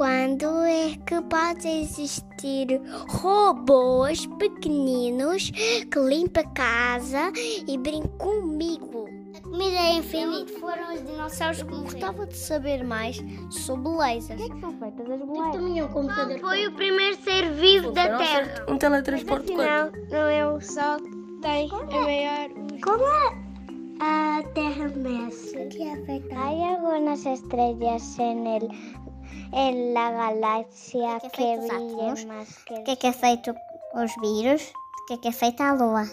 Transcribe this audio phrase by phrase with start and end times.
[0.00, 7.30] quando é que pode existir robôs pequeninos que limpam a casa
[7.68, 9.04] e brincam comigo?
[9.36, 10.58] A comida é infinita.
[10.58, 11.84] Foram os dinossauros que morreram.
[11.84, 14.40] Gostava de saber mais sobre lasers.
[14.40, 15.52] O que é que são feitas as bolachas?
[15.52, 16.38] Também é um computador.
[16.38, 18.64] Foi o primeiro ser vivo da Terra.
[18.70, 22.48] Um teletransporte Não, não é o Sol que tem a maior...
[22.82, 23.50] Como é?
[24.02, 25.66] A Terra mexe.
[25.66, 26.34] que é feita?
[26.34, 28.70] Hay algunas estrellas en el
[29.52, 32.74] en la galaxia que, brillan más que...
[32.74, 33.54] O que é que é feito
[33.94, 34.62] os vírus?
[34.70, 36.04] O que é que é feita a Lua?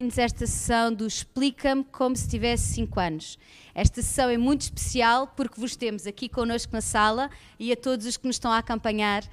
[0.00, 3.36] Esta sessão do Explica-me como se tivesse 5 anos.
[3.74, 8.06] Esta sessão é muito especial porque vos temos aqui connosco na sala e a todos
[8.06, 9.28] os que nos estão a acompanhar uh,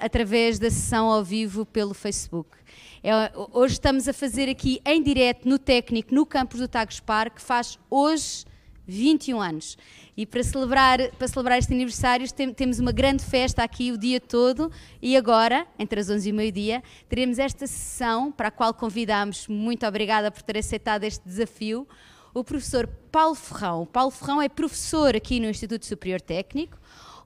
[0.00, 2.56] através da sessão ao vivo pelo Facebook.
[3.02, 7.34] É, hoje estamos a fazer aqui em direto no técnico, no campus do Tagus Park,
[7.34, 8.44] que faz hoje
[8.86, 9.76] 21 anos.
[10.16, 14.20] E para celebrar, para celebrar este aniversário tem, temos uma grande festa aqui o dia
[14.20, 14.70] todo.
[15.02, 19.86] E agora, entre as 11 e meio-dia, teremos esta sessão para a qual convidamos, muito
[19.86, 21.86] obrigada por ter aceitado este desafio,
[22.32, 23.82] o professor Paulo Ferrão.
[23.82, 26.78] O Paulo Ferrão é professor aqui no Instituto Superior Técnico,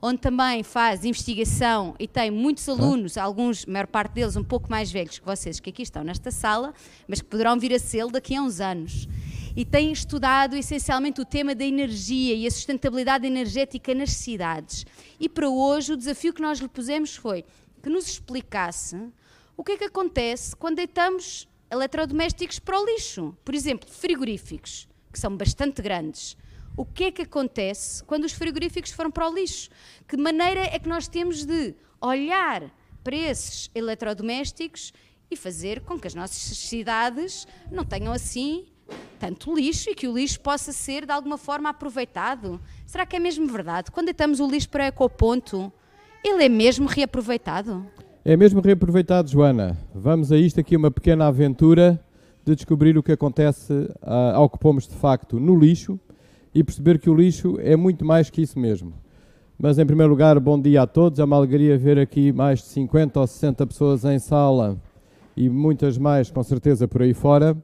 [0.02, 4.70] onde também faz investigação e tem muitos alunos, alguns, a maior parte deles um pouco
[4.70, 6.72] mais velhos que vocês, que aqui estão nesta sala,
[7.06, 9.06] mas que poderão vir a ser daqui a uns anos
[9.56, 14.86] e tem estudado essencialmente o tema da energia e a sustentabilidade energética nas cidades.
[15.18, 17.44] E para hoje o desafio que nós lhe pusemos foi
[17.82, 18.96] que nos explicasse
[19.56, 23.36] o que é que acontece quando deitamos eletrodomésticos para o lixo.
[23.44, 26.36] Por exemplo, frigoríficos, que são bastante grandes.
[26.76, 29.70] O que é que acontece quando os frigoríficos foram para o lixo?
[30.08, 32.70] Que maneira é que nós temos de olhar
[33.02, 34.92] para esses eletrodomésticos
[35.30, 38.66] e fazer com que as nossas cidades não tenham assim
[39.18, 42.60] tanto lixo e que o lixo possa ser de alguma forma aproveitado?
[42.86, 43.90] Será que é mesmo verdade?
[43.90, 45.72] Quando deitamos o lixo para o ecoponto,
[46.24, 47.86] ele é mesmo reaproveitado?
[48.24, 49.78] É mesmo reaproveitado, Joana.
[49.94, 51.98] Vamos a isto aqui uma pequena aventura
[52.44, 55.98] de descobrir o que acontece uh, ao que pomos de facto no lixo
[56.54, 58.92] e perceber que o lixo é muito mais que isso mesmo.
[59.58, 61.18] Mas em primeiro lugar, bom dia a todos.
[61.18, 64.78] É uma alegria ver aqui mais de 50 ou 60 pessoas em sala
[65.36, 67.56] e muitas mais com certeza por aí fora.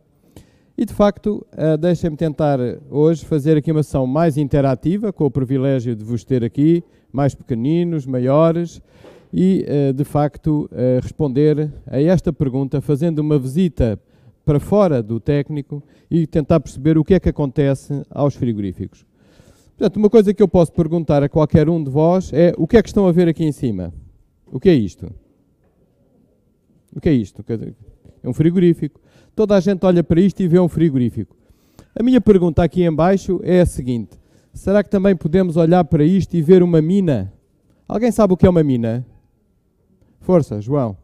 [0.79, 2.59] E de facto, uh, deixem-me tentar
[2.91, 7.35] hoje fazer aqui uma sessão mais interativa, com o privilégio de vos ter aqui, mais
[7.35, 8.83] pequeninos, maiores,
[9.33, 10.69] e uh, de facto
[11.03, 13.99] responder a esta pergunta fazendo uma visita
[14.45, 19.05] para fora do técnico e tentar perceber o que é que acontece aos frigoríficos.
[19.77, 22.77] Portanto, uma coisa que eu posso perguntar a qualquer um de vós é o que
[22.77, 23.93] é que estão a ver aqui em cima?
[24.47, 25.13] O que é isto?
[26.95, 27.45] O que é isto?
[28.23, 29.01] É um frigorífico.
[29.37, 31.37] Toda a gente olha para isto e vê um frigorífico.
[31.95, 34.19] A minha pergunta aqui em baixo é a seguinte:
[34.55, 37.31] será que também podemos olhar para isto e ver uma mina?
[37.87, 39.05] Alguém sabe o que é uma mina?
[40.21, 40.97] Força, João.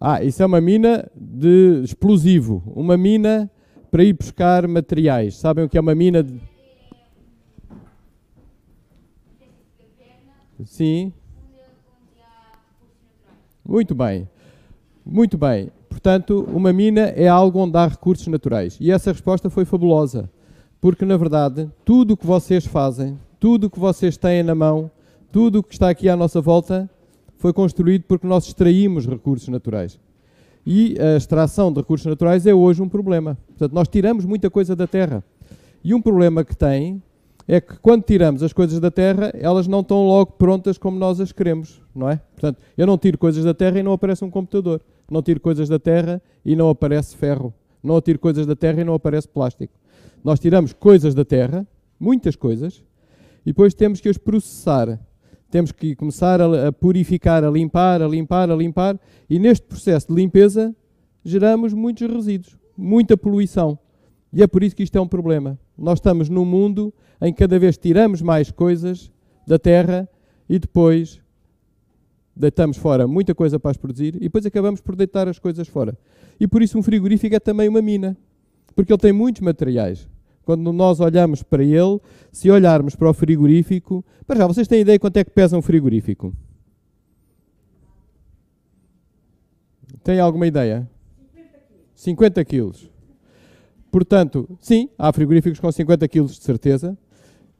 [0.00, 3.50] Ah, isso é uma mina de explosivo, uma mina
[3.90, 5.36] para ir buscar materiais.
[5.36, 6.40] Sabem o que é uma mina de
[10.64, 11.12] Sim.
[13.66, 14.28] Muito bem.
[15.04, 15.70] Muito bem.
[15.88, 18.76] Portanto, uma mina é algo onde há recursos naturais.
[18.80, 20.30] E essa resposta foi fabulosa.
[20.80, 24.90] Porque, na verdade, tudo o que vocês fazem, tudo o que vocês têm na mão,
[25.30, 26.88] tudo o que está aqui à nossa volta,
[27.36, 29.98] foi construído porque nós extraímos recursos naturais.
[30.64, 33.36] E a extração de recursos naturais é hoje um problema.
[33.48, 35.22] Portanto, nós tiramos muita coisa da terra.
[35.82, 37.02] E um problema que tem
[37.52, 41.20] é que quando tiramos as coisas da terra, elas não estão logo prontas como nós
[41.20, 42.20] as queremos, não é?
[42.32, 44.80] Portanto, eu não tiro coisas da terra e não aparece um computador.
[45.10, 47.52] Não tiro coisas da terra e não aparece ferro.
[47.82, 49.74] Não tiro coisas da terra e não aparece plástico.
[50.22, 51.66] Nós tiramos coisas da terra,
[51.98, 52.84] muitas coisas,
[53.44, 55.00] e depois temos que as processar.
[55.50, 58.96] Temos que começar a, purificar, a limpar, a limpar, a limpar,
[59.28, 60.72] e neste processo de limpeza
[61.24, 63.76] geramos muitos resíduos, muita poluição.
[64.32, 65.58] E é por isso que isto é um problema.
[65.76, 69.10] Nós estamos num mundo em que cada vez tiramos mais coisas
[69.46, 70.08] da terra
[70.48, 71.20] e depois
[72.34, 75.96] deitamos fora muita coisa para as produzir e depois acabamos por deitar as coisas fora.
[76.38, 78.16] E por isso um frigorífico é também uma mina,
[78.74, 80.08] porque ele tem muitos materiais.
[80.44, 82.00] Quando nós olhamos para ele,
[82.32, 85.62] se olharmos para o frigorífico, para já, vocês têm ideia quanto é que pesa um
[85.62, 86.34] frigorífico?
[90.02, 90.88] Tem alguma ideia?
[91.94, 92.89] 50 quilos.
[93.90, 96.96] Portanto, sim, há frigoríficos com 50 kg de certeza.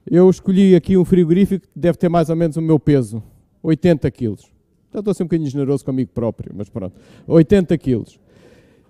[0.07, 3.23] Eu escolhi aqui um frigorífico que deve ter mais ou menos o meu peso,
[3.63, 4.37] 80 kg.
[4.93, 6.95] Já estou a ser um bocadinho generoso comigo próprio, mas pronto.
[7.27, 8.19] 80 quilos.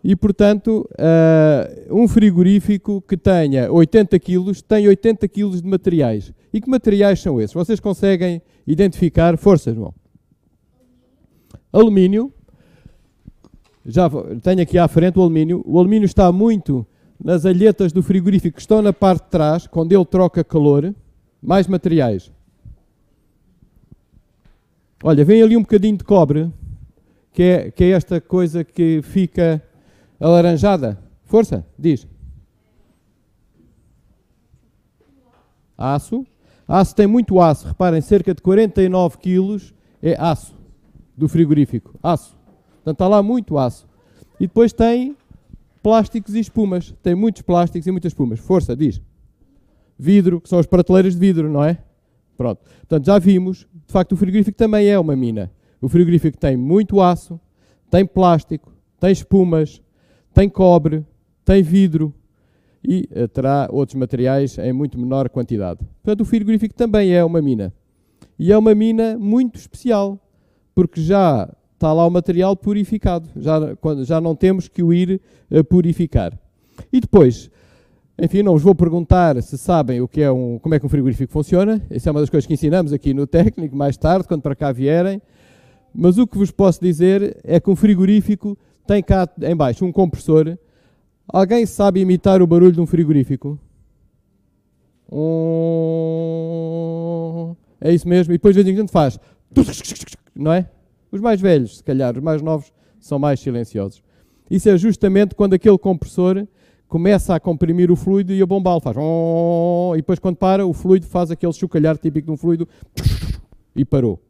[0.02, 6.32] E, portanto, uh, um frigorífico que tenha 80 quilos tem 80 quilos de materiais.
[6.52, 7.52] E que materiais são esses?
[7.52, 9.36] Vocês conseguem identificar?
[9.36, 9.94] Força, João.
[11.70, 12.32] Alumínio.
[13.84, 14.10] Já
[14.42, 15.62] tenho aqui à frente o alumínio.
[15.66, 16.86] O alumínio está muito
[17.22, 20.94] nas alhetas do frigorífico que estão na parte de trás, quando ele troca calor.
[21.42, 22.30] Mais materiais.
[25.02, 26.52] Olha, vem ali um bocadinho de cobre,
[27.32, 29.62] que é, que é esta coisa que fica
[30.20, 30.98] alaranjada.
[31.24, 32.06] Força, diz.
[35.78, 36.26] Aço.
[36.68, 37.68] Aço tem muito aço.
[37.68, 39.72] Reparem, cerca de 49 quilos
[40.02, 40.54] é aço
[41.16, 41.98] do frigorífico.
[42.02, 42.36] Aço.
[42.74, 43.88] Portanto, está lá muito aço.
[44.38, 45.16] E depois tem
[45.82, 46.94] plásticos e espumas.
[47.02, 48.38] Tem muitos plásticos e muitas espumas.
[48.38, 49.00] Força, diz.
[49.98, 51.78] Vidro, que são as prateleiras de vidro, não é?
[52.36, 52.62] Pronto.
[52.80, 55.52] Portanto, já vimos, de facto, o frigorífico também é uma mina.
[55.80, 57.38] O frigorífico tem muito aço,
[57.90, 59.82] tem plástico, tem espumas,
[60.32, 61.04] tem cobre,
[61.44, 62.14] tem vidro
[62.82, 65.80] e uh, terá outros materiais em muito menor quantidade.
[66.02, 67.72] Portanto, o frigorífico também é uma mina.
[68.38, 70.18] E é uma mina muito especial,
[70.74, 73.58] porque já está lá o material purificado, já,
[74.04, 75.18] já não temos que o ir
[75.50, 76.38] uh, purificar.
[76.92, 77.50] E depois,
[78.20, 80.90] enfim, não vos vou perguntar se sabem o que é um, como é que um
[80.90, 81.80] frigorífico funciona.
[81.90, 84.70] Isso é uma das coisas que ensinamos aqui no técnico mais tarde, quando para cá
[84.72, 85.22] vierem.
[85.94, 89.90] Mas o que vos posso dizer é que um frigorífico tem cá em baixo um
[89.90, 90.58] compressor.
[91.26, 93.58] Alguém sabe imitar o barulho de um frigorífico?
[95.10, 95.30] Um...
[97.80, 98.34] É isso mesmo.
[98.34, 99.18] E depois de vez em quando faz.
[100.34, 100.68] Não é?
[101.10, 104.02] Os mais velhos, se calhar, os mais novos, são mais silenciosos.
[104.50, 106.46] Isso é justamente quando aquele compressor
[106.88, 108.96] começa a comprimir o fluido e a bombal faz.
[108.96, 112.68] E depois, quando para, o fluido faz aquele chocalhar típico de um fluido
[113.74, 114.20] e parou.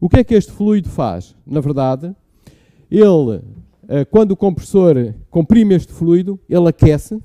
[0.00, 1.36] O que é que este fluido faz?
[1.46, 2.14] Na verdade,
[2.90, 3.42] ele
[3.88, 7.20] eh, quando o compressor comprime este fluido, ele aquece,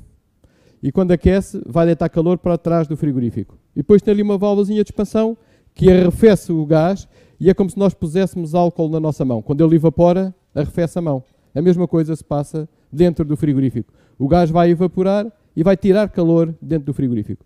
[0.82, 3.58] e quando aquece, vai deitar calor para trás do frigorífico.
[3.76, 5.38] E depois tem ali uma válvulazinha de expansão
[5.74, 7.08] que arrefece o gás,
[7.40, 9.42] e é como se nós puséssemos álcool na nossa mão.
[9.42, 11.24] Quando ele evapora, arrefece a mão.
[11.54, 13.94] A mesma coisa se passa dentro do frigorífico.
[14.18, 17.46] O gás vai evaporar e vai tirar calor dentro do frigorífico.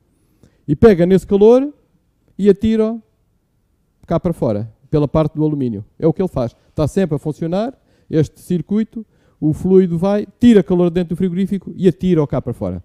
[0.68, 1.74] E pega nesse calor
[2.38, 2.98] e atira
[4.06, 5.84] cá para fora, pela parte do alumínio.
[6.00, 6.56] É o que ele faz.
[6.70, 7.78] Está sempre a funcionar
[8.10, 9.06] este circuito,
[9.40, 12.84] o fluido vai, tira calor dentro do frigorífico e atira-o cá para fora.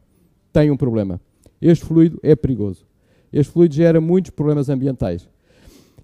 [0.52, 1.20] Tem um problema.
[1.60, 2.86] Este fluido é perigoso.
[3.32, 5.28] Este fluido gera muitos problemas ambientais.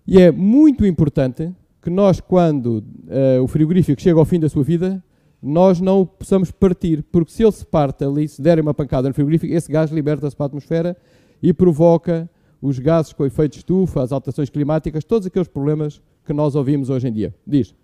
[0.07, 4.63] E é muito importante que nós, quando uh, o frigorífico chega ao fim da sua
[4.63, 5.03] vida,
[5.43, 9.09] nós não o possamos partir, porque se ele se parte ali, se der uma pancada
[9.09, 10.97] no frigorífico, esse gás liberta-se para a atmosfera
[11.43, 16.33] e provoca os gases com efeito de estufa, as alterações climáticas, todos aqueles problemas que
[16.33, 17.35] nós ouvimos hoje em dia.
[17.45, 17.75] Diz.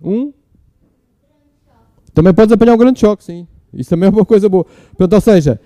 [0.00, 0.32] Um.
[2.14, 3.48] Também podes apanhar um grande choque, sim.
[3.72, 4.64] Isso também é uma coisa boa.
[4.64, 5.60] Portanto, ou seja,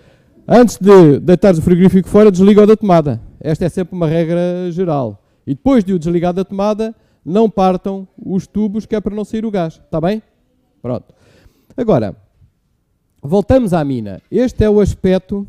[0.52, 3.20] antes de deitar o frigorífico fora, desliga-o da tomada.
[3.40, 5.24] Esta é sempre uma regra geral.
[5.46, 6.94] E depois de o desligar da tomada,
[7.24, 9.80] não partam os tubos, que é para não sair o gás.
[9.84, 10.22] Está bem?
[10.80, 11.14] Pronto.
[11.76, 12.14] Agora,
[13.22, 14.20] voltamos à mina.
[14.30, 15.46] Este é o aspecto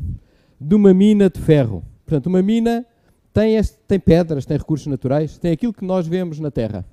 [0.60, 1.84] de uma mina de ferro.
[2.06, 2.86] Portanto, uma mina
[3.32, 6.84] tem, este, tem pedras, tem recursos naturais, tem aquilo que nós vemos na Terra.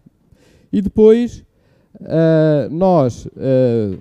[0.72, 1.44] E depois
[2.00, 4.00] Uh, nós uh,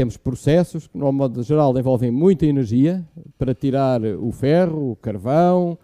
[0.00, 3.04] temos processos que, no modo geral, envolvem muita energia
[3.38, 5.76] para tirar o ferro, o carvão,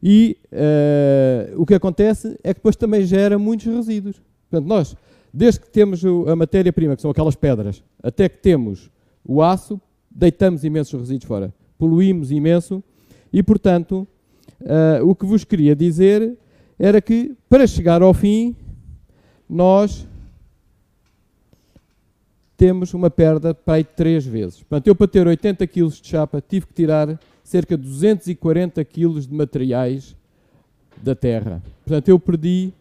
[0.00, 4.22] e uh, o que acontece é que depois também gera muitos resíduos.
[4.48, 4.96] Portanto, nós,
[5.34, 8.92] desde que temos a matéria-prima, que são aquelas pedras, até que temos
[9.24, 12.80] o aço, deitamos imensos resíduos fora, poluímos imenso,
[13.32, 14.06] e, portanto,
[15.04, 16.38] o que vos queria dizer
[16.78, 18.54] era que, para chegar ao fim,
[19.50, 20.07] nós
[22.58, 24.58] temos uma perda para aí três vezes.
[24.58, 29.20] Portanto, eu para ter 80 kg de chapa tive que tirar cerca de 240 kg
[29.20, 30.16] de materiais
[31.00, 31.62] da terra.
[31.84, 32.72] Portanto, eu perdi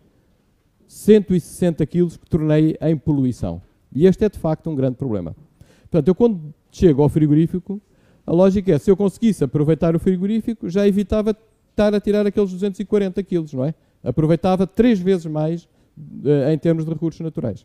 [0.88, 3.62] 160 kg que tornei em poluição.
[3.94, 5.36] E este é de facto um grande problema.
[5.84, 7.80] Portanto, eu quando chego ao frigorífico,
[8.26, 11.38] a lógica é, se eu conseguisse aproveitar o frigorífico, já evitava
[11.70, 13.76] estar a tirar aqueles 240 quilos, não é?
[14.04, 15.66] Aproveitava três vezes mais
[15.96, 17.64] uh, em termos de recursos naturais.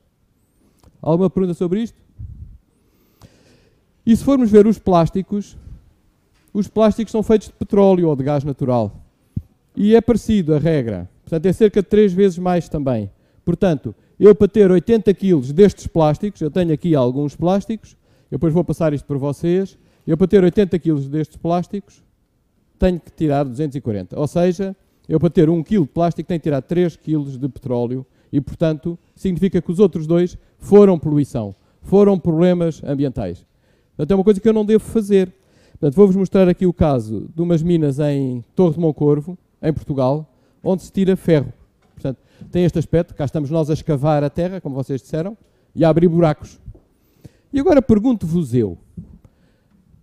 [1.03, 1.99] Alguma pergunta sobre isto?
[4.07, 5.57] E se formos ver os plásticos,
[6.55, 9.05] os plásticos são feitos de petróleo ou de gás natural.
[9.77, 11.11] E é parecido a regra.
[11.25, 13.11] Portanto, é cerca de 3 vezes mais também.
[13.45, 17.97] Portanto, eu para ter 80 kg destes plásticos, eu tenho aqui alguns plásticos,
[18.31, 22.03] eu depois vou passar isto para vocês, eu para ter 80 kg destes plásticos,
[22.79, 24.19] tenho que tirar 240.
[24.19, 24.77] Ou seja,
[25.09, 28.41] Eu, para ter um quilo de plástico, tenho que tirar 3 quilos de petróleo e,
[28.41, 33.45] portanto, significa que os outros dois foram poluição, foram problemas ambientais.
[33.97, 35.31] Portanto, é uma coisa que eu não devo fazer.
[35.73, 40.27] Portanto, vou-vos mostrar aqui o caso de umas minas em Torre de Moncorvo, em Portugal,
[40.63, 41.53] onde se tira ferro.
[41.95, 42.19] Portanto,
[42.51, 45.37] tem este aspecto, cá estamos nós a escavar a terra, como vocês disseram,
[45.75, 46.61] e a abrir buracos.
[47.53, 48.79] E agora pergunto-vos eu,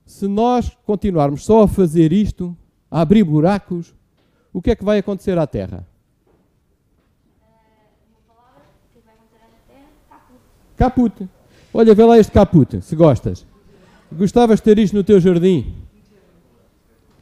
[0.06, 2.56] se nós continuarmos só a fazer isto,
[2.92, 3.96] a abrir buracos,
[4.51, 5.88] o que é que vai acontecer à Terra?
[10.80, 11.28] Caput.
[11.74, 13.46] Olha, vê lá este caput, se gostas.
[14.10, 15.76] Gostavas de ter isto no teu jardim?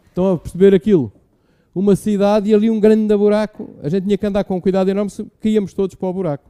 [0.10, 1.12] Estão a perceber aquilo?
[1.74, 3.72] Uma cidade e ali um grande buraco.
[3.82, 6.48] A gente tinha que andar com um cuidado enorme se caíamos todos para o buraco.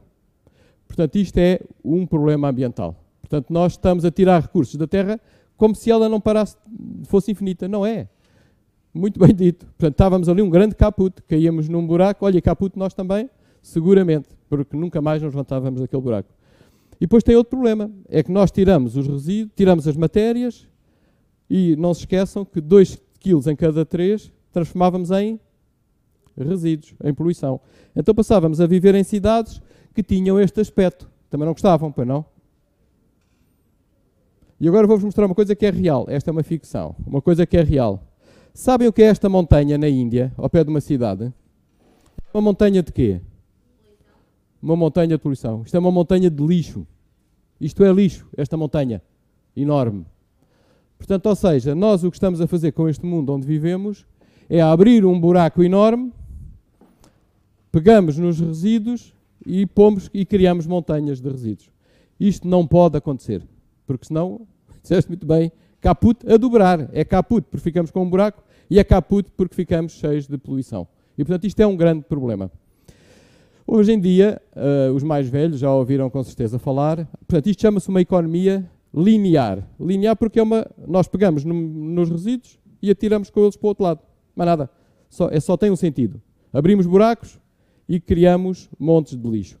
[0.86, 2.94] Portanto, isto é um problema ambiental.
[3.22, 5.18] Portanto, nós estamos a tirar recursos da Terra
[5.56, 6.58] como se ela não parasse,
[7.04, 7.66] fosse infinita.
[7.66, 8.06] Não é.
[8.92, 9.64] Muito bem dito.
[9.64, 12.26] Portanto, estávamos ali um grande caput, caíamos num buraco.
[12.26, 13.30] Olha, caput nós também,
[13.62, 16.28] seguramente, porque nunca mais nos levantávamos daquele buraco.
[17.00, 20.66] E depois tem outro problema, é que nós tiramos os resíduos, tiramos as matérias
[21.48, 25.38] e não se esqueçam que 2 kg em cada 3 transformávamos em
[26.36, 27.60] resíduos, em poluição.
[27.94, 29.60] Então passávamos a viver em cidades
[29.94, 31.08] que tinham este aspecto.
[31.30, 32.24] Também não gostavam, pois não?
[34.60, 36.04] E agora vou-vos mostrar uma coisa que é real.
[36.08, 36.96] Esta é uma ficção.
[37.06, 38.02] Uma coisa que é real.
[38.52, 41.32] Sabem o que é esta montanha na Índia, ao pé de uma cidade?
[42.34, 43.20] Uma montanha de quê?
[44.62, 45.62] Uma montanha de poluição.
[45.64, 46.86] Isto é uma montanha de lixo.
[47.60, 49.02] Isto é lixo, esta montanha
[49.56, 50.06] enorme.
[50.96, 54.04] Portanto, ou seja, nós o que estamos a fazer com este mundo onde vivemos
[54.48, 56.12] é abrir um buraco enorme,
[57.70, 59.14] pegamos nos resíduos
[59.46, 61.70] e pomos e criamos montanhas de resíduos.
[62.18, 63.42] Isto não pode acontecer,
[63.86, 64.46] porque senão,
[64.82, 66.88] disseste muito bem, caput a dobrar.
[66.92, 70.88] É caput porque ficamos com um buraco e é caput porque ficamos cheios de poluição.
[71.16, 72.50] E portanto isto é um grande problema.
[73.70, 77.86] Hoje em dia, uh, os mais velhos já ouviram com certeza falar, portanto, isto chama-se
[77.90, 79.62] uma economia linear.
[79.78, 83.68] Linear porque é uma, nós pegamos no, nos resíduos e atiramos com eles para o
[83.68, 84.00] outro lado.
[84.34, 84.70] Mas nada,
[85.10, 86.18] só, é, só tem um sentido.
[86.50, 87.38] Abrimos buracos
[87.86, 89.60] e criamos montes de lixo.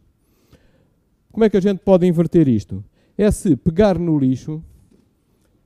[1.30, 2.82] Como é que a gente pode inverter isto?
[3.18, 4.64] É se pegar no lixo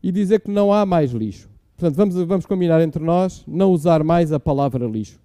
[0.03, 1.49] e dizer que não há mais lixo.
[1.77, 5.21] Portanto, vamos, vamos combinar entre nós não usar mais a palavra lixo.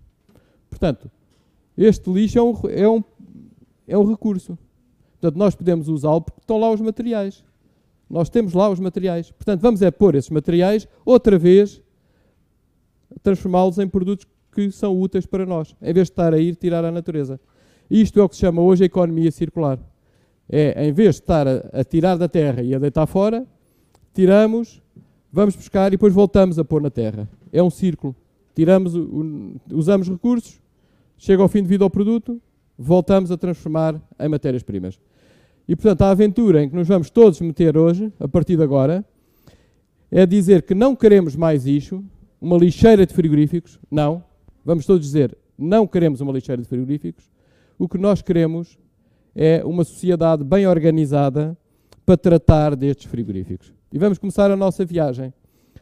[0.70, 1.10] Portanto,
[1.78, 3.04] este lixo é um, é um,
[3.88, 4.58] é um recurso.
[5.20, 7.44] Portanto, nós podemos usá-lo porque estão lá os materiais.
[8.10, 9.32] Nós temos lá os materiais.
[9.32, 11.82] Portanto, vamos é pôr esses materiais outra vez,
[13.22, 16.84] transformá-los em produtos que são úteis para nós, em vez de estar a ir tirar
[16.84, 17.40] à natureza.
[17.90, 19.80] Isto é o que se chama hoje a economia circular.
[20.50, 23.46] É, em vez de estar a, a tirar da terra e a deitar fora,
[24.14, 24.82] tiramos,
[25.32, 27.30] vamos buscar e depois voltamos a pôr na terra.
[27.52, 28.16] É um círculo.
[28.56, 28.94] Tiramos,
[29.72, 30.60] usamos recursos,
[31.18, 32.42] chega ao fim de vida ao produto,
[32.78, 35.00] voltamos a transformar em matérias-primas.
[35.68, 39.04] E, portanto, a aventura em que nos vamos todos meter hoje, a partir de agora,
[40.10, 42.04] é dizer que não queremos mais lixo,
[42.40, 44.24] uma lixeira de frigoríficos, não.
[44.64, 47.30] Vamos todos dizer, não queremos uma lixeira de frigoríficos.
[47.78, 48.78] O que nós queremos
[49.36, 51.58] é uma sociedade bem organizada
[52.06, 53.74] para tratar destes frigoríficos.
[53.92, 55.34] E vamos começar a nossa viagem.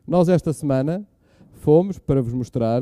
[0.08, 1.06] Nós, esta semana,
[1.54, 2.82] fomos, para vos mostrar,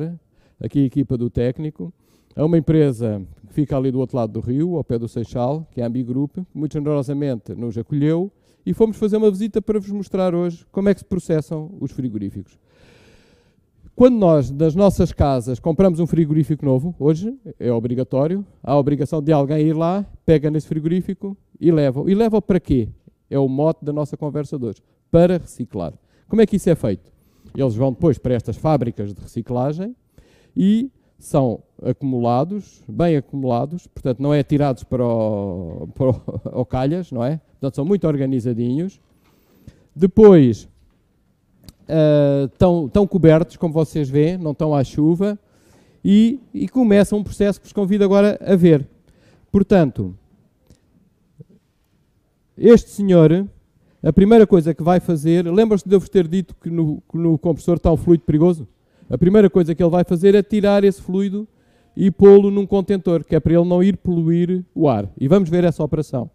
[0.62, 1.94] aqui a equipa do técnico,
[2.36, 5.68] é uma empresa que fica ali do outro lado do rio, ao pé do Seixal,
[5.72, 8.32] que é a Ambi Group, que muito generosamente nos acolheu
[8.66, 11.92] e fomos fazer uma visita para vos mostrar hoje como é que se processam os
[11.92, 12.58] frigoríficos.
[13.96, 19.22] Quando nós, das nossas casas, compramos um frigorífico novo, hoje é obrigatório, há a obrigação
[19.22, 22.04] de alguém ir lá, pega nesse frigorífico e leva.
[22.10, 22.90] E leva para quê?
[23.30, 24.82] É o mote da nossa conversa de hoje.
[25.12, 25.94] Para reciclar.
[26.28, 27.12] Como é que isso é feito?
[27.56, 29.96] Eles vão depois para estas fábricas de reciclagem
[30.58, 30.90] e
[31.24, 37.40] são acumulados, bem acumulados, portanto não é tirados para o, para o, calhas, não é?
[37.54, 39.00] Portanto são muito organizadinhos.
[39.96, 40.68] Depois
[41.84, 45.40] uh, estão, estão cobertos, como vocês veem, não estão à chuva,
[46.04, 48.86] e, e começa um processo que vos convido agora a ver.
[49.50, 50.14] Portanto,
[52.58, 53.48] este senhor,
[54.04, 57.18] a primeira coisa que vai fazer, lembram-se de eu vos ter dito que no, que
[57.18, 58.68] no compressor está um fluido perigoso?
[59.14, 61.48] A primeira coisa que ele vai fazer é tirar esse fluido
[61.96, 65.08] e pô-lo num contentor, que é para ele não ir poluir o ar.
[65.20, 66.32] E vamos ver essa operação.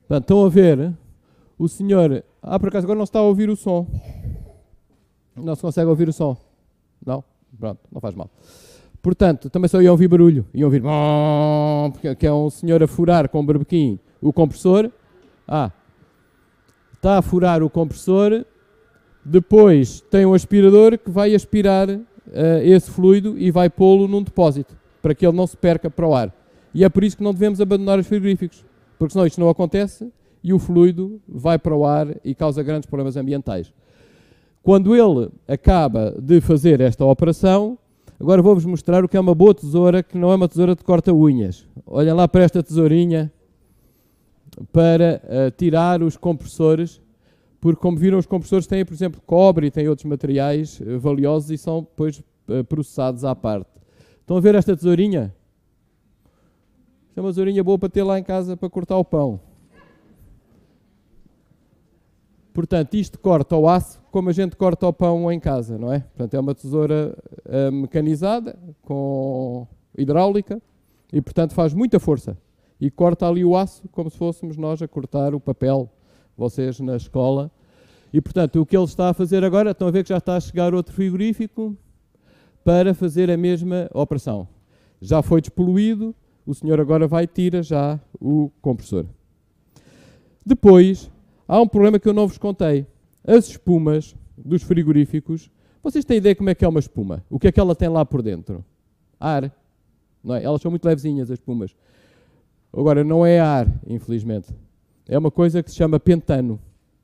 [0.00, 0.92] Portanto, estão a ver
[1.58, 2.22] o senhor.
[2.42, 3.86] Ah, por acaso agora não está a ouvir o som.
[5.34, 6.36] Não se consegue ouvir o som.
[7.02, 7.24] Não?
[7.58, 8.28] Pronto, não faz mal.
[9.08, 10.44] Portanto, também só iam ouvir barulho.
[10.52, 10.82] Iam ouvir.
[12.18, 14.90] Que é um senhor a furar com um barbequim o compressor.
[15.46, 15.72] Ah,
[16.92, 18.44] está a furar o compressor,
[19.24, 22.02] depois tem um aspirador que vai aspirar uh,
[22.62, 26.14] esse fluido e vai pô-lo num depósito, para que ele não se perca para o
[26.14, 26.30] ar.
[26.74, 28.62] E é por isso que não devemos abandonar os frigoríficos,
[28.98, 30.12] porque senão isto não acontece
[30.44, 33.72] e o fluido vai para o ar e causa grandes problemas ambientais.
[34.62, 37.78] Quando ele acaba de fazer esta operação,
[38.18, 40.82] agora vou-vos mostrar o que é uma boa tesoura, que não é uma tesoura de
[40.82, 41.66] corta-unhas.
[41.86, 43.32] Olhem lá para esta tesourinha
[44.72, 47.00] para uh, tirar os compressores,
[47.60, 51.50] porque como viram os compressores têm, por exemplo, cobre e têm outros materiais uh, valiosos
[51.50, 53.70] e são depois uh, processados à parte.
[54.20, 55.34] Estão a ver esta tesourinha?
[57.18, 59.40] é uma tesourinha boa para ter lá em casa para cortar o pão.
[62.58, 66.00] Portanto, isto corta o aço como a gente corta o pão em casa, não é?
[66.00, 69.64] Portanto, é uma tesoura uh, mecanizada, com
[69.96, 70.60] hidráulica,
[71.12, 72.36] e portanto faz muita força.
[72.80, 75.88] E corta ali o aço como se fôssemos nós a cortar o papel,
[76.36, 77.48] vocês na escola.
[78.12, 80.34] E portanto, o que ele está a fazer agora, estão a ver que já está
[80.34, 81.76] a chegar outro frigorífico
[82.64, 84.48] para fazer a mesma operação.
[85.00, 86.12] Já foi despoluído,
[86.44, 89.06] o senhor agora vai tirar já o compressor.
[90.44, 91.08] Depois,
[91.48, 92.86] Há um problema que eu não vos contei.
[93.26, 95.50] As espumas dos frigoríficos,
[95.82, 97.24] vocês têm ideia como é que é uma espuma?
[97.30, 98.62] O que é que ela tem lá por dentro?
[99.18, 99.50] Ar.
[100.22, 100.44] Não é?
[100.44, 101.74] Elas são muito levezinhas, as espumas.
[102.70, 104.54] Agora, não é ar, infelizmente.
[105.08, 106.60] É uma coisa que se chama pentano,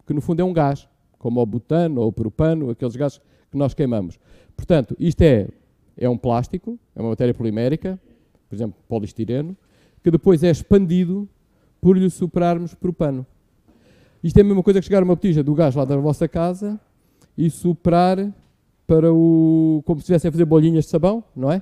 [0.07, 0.87] que no fundo é um gás,
[1.19, 3.19] como o butano ou o propano, aqueles gases
[3.51, 4.19] que nós queimamos.
[4.55, 5.49] Portanto, isto é,
[5.97, 7.99] é um plástico, é uma matéria polimérica,
[8.47, 9.57] por exemplo, polistireno,
[10.03, 11.27] que depois é expandido
[11.81, 13.27] por lhe superarmos propano.
[14.25, 16.81] Isto é a mesma coisa que chegar uma botija do gás lá da vossa casa
[17.37, 18.33] e soprar
[18.87, 19.83] para o.
[19.85, 21.61] como se estivessem a fazer bolinhas de sabão, não é?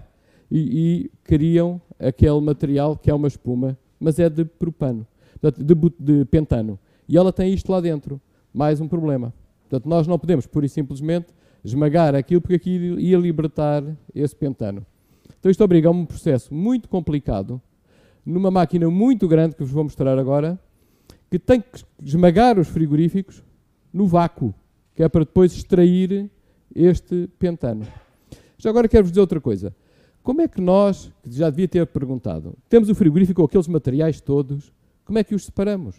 [0.48, 5.04] E, e, criam aquele material que é uma espuma, mas é de propano,
[5.58, 6.78] de, de pentano.
[7.08, 8.20] E ela tem isto lá dentro.
[8.54, 9.34] Mais um problema.
[9.68, 11.34] Portanto, nós não podemos, pura e simplesmente,
[11.64, 13.82] esmagar aquilo, porque aquilo ia libertar
[14.14, 14.86] esse pentano.
[15.40, 17.60] Então, isto obriga a um processo muito complicado,
[18.24, 20.60] numa máquina muito grande que vos vou mostrar agora,
[21.32, 23.42] que tem que esmagar os frigoríficos
[23.90, 24.54] no vácuo,
[24.94, 26.30] que é para depois extrair
[26.74, 27.86] este pentano.
[28.58, 29.74] Já agora quero-vos dizer outra coisa.
[30.22, 34.20] Como é que nós, que já devia ter perguntado, temos o frigorífico com aqueles materiais
[34.20, 34.70] todos,
[35.06, 35.96] como é que os separamos?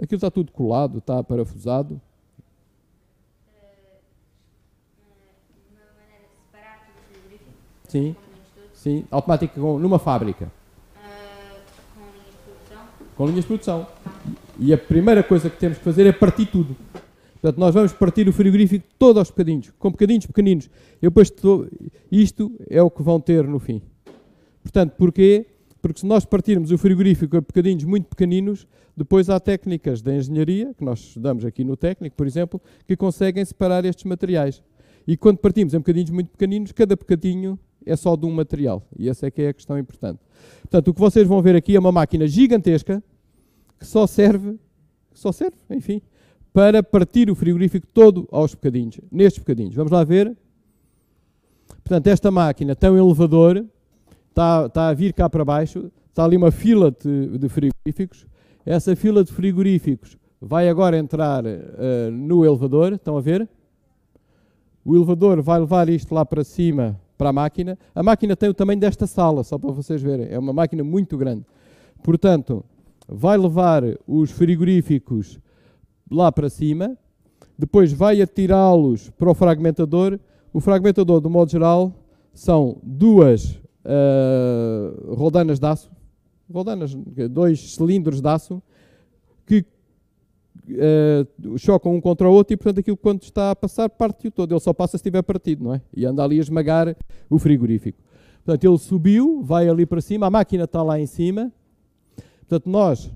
[0.00, 2.00] Aquilo está tudo colado, está parafusado.
[7.86, 8.16] Sim,
[8.74, 10.50] sim, automático numa fábrica.
[13.16, 13.86] Com linhas de produção.
[14.58, 16.76] E a primeira coisa que temos que fazer é partir tudo.
[17.34, 20.70] Portanto, nós vamos partir o frigorífico todo aos bocadinhos, com bocadinhos pequeninos.
[21.00, 21.66] Eu depois estou,
[22.10, 23.82] isto é o que vão ter no fim.
[24.62, 25.46] Portanto, porquê?
[25.80, 30.72] Porque se nós partirmos o frigorífico a bocadinhos muito pequeninos, depois há técnicas da engenharia,
[30.74, 34.62] que nós estudamos aqui no técnico, por exemplo, que conseguem separar estes materiais.
[35.04, 38.82] E quando partimos em bocadinhos muito pequeninos, cada bocadinho é só de um material.
[38.98, 40.20] E essa é que é a questão importante.
[40.62, 43.02] Portanto, o que vocês vão ver aqui é uma máquina gigantesca,
[43.78, 44.58] que só serve,
[45.12, 46.00] só serve, enfim,
[46.52, 49.74] para partir o frigorífico todo aos bocadinhos, nestes bocadinhos.
[49.74, 50.36] Vamos lá ver.
[51.82, 53.64] Portanto, esta máquina tem um elevador,
[54.28, 58.26] está, está a vir cá para baixo, está ali uma fila de, de frigoríficos.
[58.64, 63.48] Essa fila de frigoríficos vai agora entrar uh, no elevador, estão a ver?
[64.84, 67.78] O elevador vai levar isto lá para cima, para a máquina.
[67.94, 70.26] A máquina tem o tamanho desta sala, só para vocês verem.
[70.28, 71.46] É uma máquina muito grande.
[72.02, 72.64] Portanto,
[73.08, 75.38] vai levar os frigoríficos
[76.10, 76.98] lá para cima,
[77.56, 80.18] depois vai atirá-los para o fragmentador.
[80.52, 81.92] O fragmentador, do modo geral,
[82.34, 83.52] são duas
[83.84, 85.92] uh, rodanas de aço,
[86.52, 86.92] rodanas,
[87.30, 88.60] dois cilindros de aço,
[90.68, 94.52] uh, chocam um contra o outro e, portanto, aquilo quando está a passar parte-o todo.
[94.52, 95.80] Ele só passa se estiver partido, não é?
[95.94, 96.96] E anda ali a esmagar
[97.28, 97.98] o frigorífico.
[98.44, 101.52] Portanto, ele subiu, vai ali para cima, a máquina está lá em cima,
[102.52, 103.10] Portanto, nós,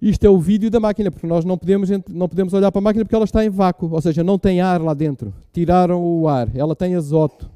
[0.00, 2.82] isto é o vídeo da máquina, porque nós não podemos, não podemos olhar para a
[2.82, 5.34] máquina porque ela está em vácuo, ou seja, não tem ar lá dentro.
[5.52, 7.50] Tiraram o ar, ela tem azoto.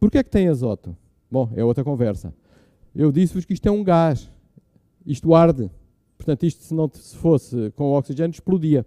[0.00, 0.96] Porquê é que tem azoto?
[1.30, 2.32] Bom, é outra conversa.
[2.96, 4.30] Eu disse-vos que isto é um gás.
[5.04, 5.70] Isto arde.
[6.16, 8.86] Portanto, isto se não se fosse com oxigênio, explodia.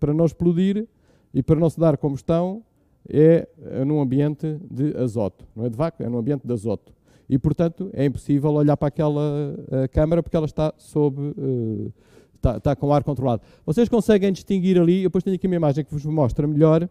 [0.00, 0.86] Para não explodir
[1.32, 2.62] e para não se dar combustão,
[3.08, 3.48] é
[3.86, 5.46] num ambiente de azoto.
[5.54, 6.92] Não é de vácuo, é num ambiente de azoto
[7.32, 11.18] e, portanto, é impossível olhar para aquela uh, câmara porque ela está sob.
[11.18, 11.90] Uh,
[12.34, 13.40] está, está, com ar controlado.
[13.64, 16.86] Vocês conseguem distinguir ali, eu depois tenho aqui uma imagem que vos mostra melhor,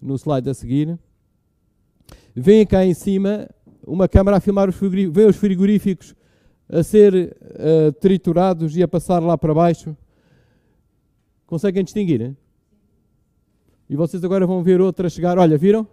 [0.00, 0.98] no slide a seguir.
[2.36, 3.48] Vêm cá em cima
[3.86, 6.14] uma câmara a filmar os frigoríficos, os frigoríficos
[6.72, 9.94] a ser uh, triturados e a passar lá para baixo.
[11.46, 12.22] Conseguem distinguir?
[12.22, 12.36] Hein?
[13.90, 15.36] E vocês agora vão ver outra chegar.
[15.38, 15.86] Olha, viram?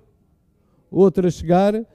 [0.89, 1.75] Outra chegar.
[1.75, 1.85] E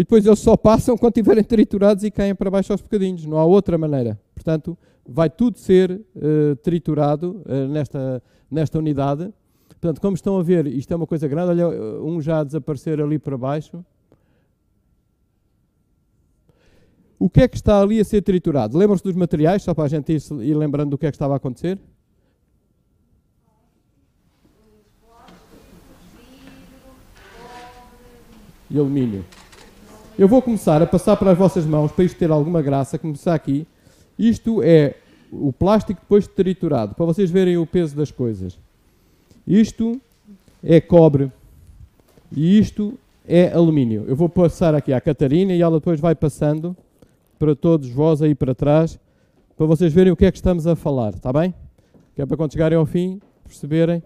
[0.00, 3.24] depois eles só passam quando estiverem triturados e caem para baixo aos bocadinhos.
[3.24, 4.20] Não há outra maneira.
[4.34, 4.76] Portanto,
[5.06, 9.32] vai tudo ser uh, triturado uh, nesta, nesta unidade.
[9.68, 11.50] Portanto, como estão a ver, isto é uma coisa grande.
[11.50, 11.68] Olha,
[12.02, 13.84] um já a desaparecer ali para baixo.
[17.22, 18.76] O que é que está ali a ser triturado?
[18.76, 21.34] Lembram-se dos materiais, só para a gente ir, ir lembrando do que é que estava
[21.34, 21.78] a acontecer?
[28.68, 29.24] E alumínio.
[30.18, 33.34] Eu vou começar a passar para as vossas mãos, para isto ter alguma graça, começar
[33.34, 33.68] aqui.
[34.18, 34.96] Isto é
[35.30, 38.58] o plástico depois de triturado, para vocês verem o peso das coisas.
[39.46, 40.00] Isto
[40.60, 41.30] é cobre
[42.32, 44.06] e isto é alumínio.
[44.08, 46.76] Eu vou passar aqui à Catarina e ela depois vai passando
[47.42, 49.00] para todos vós aí para trás,
[49.56, 51.52] para vocês verem o que é que estamos a falar, está bem?
[52.14, 54.00] Que é para quando chegarem ao fim perceberem.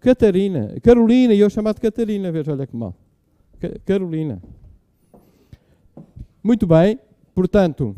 [0.00, 2.94] Catarina, Carolina, e eu chamado Catarina, veja, olha que mal.
[3.84, 4.40] Carolina.
[6.42, 6.98] Muito bem,
[7.34, 7.94] portanto.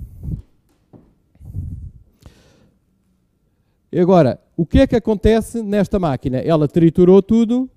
[3.97, 6.39] Agora, o que é que acontece nesta máquina?
[6.39, 7.71] Ela triturou tudo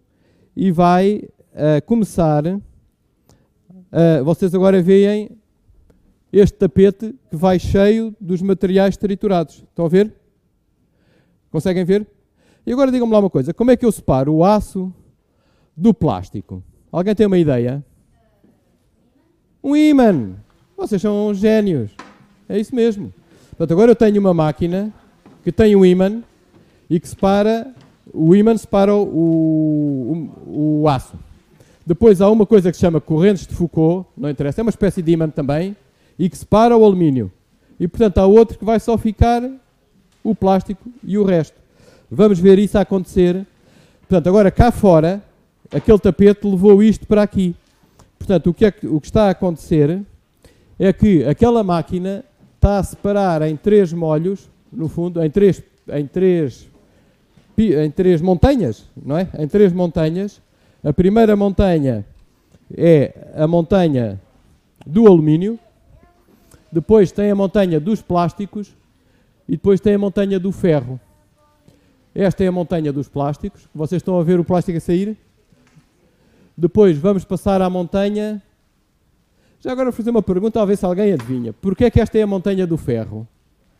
[0.55, 1.17] e vai
[1.53, 2.47] uh, começar.
[2.47, 5.39] Uh, vocês agora veem
[6.31, 9.63] este tapete que vai cheio dos materiais triturados.
[9.69, 10.13] Estão a ver?
[11.51, 12.07] Conseguem ver?
[12.65, 14.93] E agora digam-me lá uma coisa: como é que eu separo o aço
[15.75, 16.63] do plástico?
[16.91, 17.83] Alguém tem uma ideia?
[19.63, 20.35] Um ímã!
[20.77, 21.91] Vocês são gênios.
[22.47, 23.13] É isso mesmo.
[23.49, 24.91] Portanto, agora eu tenho uma máquina
[25.43, 26.23] que tem um ímã
[26.89, 27.73] e que separa.
[28.13, 31.17] O ímã separa o, o, o aço.
[31.85, 35.01] Depois há uma coisa que se chama correntes de Foucault, não interessa, é uma espécie
[35.01, 35.75] de ímã também,
[36.17, 37.31] e que separa o alumínio.
[37.79, 39.41] E portanto há outro que vai só ficar
[40.23, 41.59] o plástico e o resto.
[42.09, 43.45] Vamos ver isso acontecer.
[44.01, 45.23] Portanto, agora cá fora,
[45.73, 47.55] aquele tapete levou isto para aqui.
[48.19, 50.01] Portanto, o que, é que, o que está a acontecer
[50.77, 52.23] é que aquela máquina
[52.55, 56.67] está a separar em três molhos, no fundo, em três, em três,
[57.57, 59.27] em três montanhas, não é?
[59.39, 60.41] Em três montanhas.
[60.83, 62.05] A primeira montanha
[62.75, 64.19] é a montanha
[64.85, 65.57] do alumínio,
[66.71, 68.73] depois tem a montanha dos plásticos
[69.47, 70.99] e depois tem a montanha do ferro.
[72.13, 73.67] Esta é a montanha dos plásticos.
[73.73, 75.17] Vocês estão a ver o plástico a sair?
[76.57, 78.41] Depois vamos passar à montanha.
[79.59, 81.53] Já agora vou fazer uma pergunta a ver se alguém adivinha.
[81.53, 83.27] Porquê é que esta é a montanha do ferro?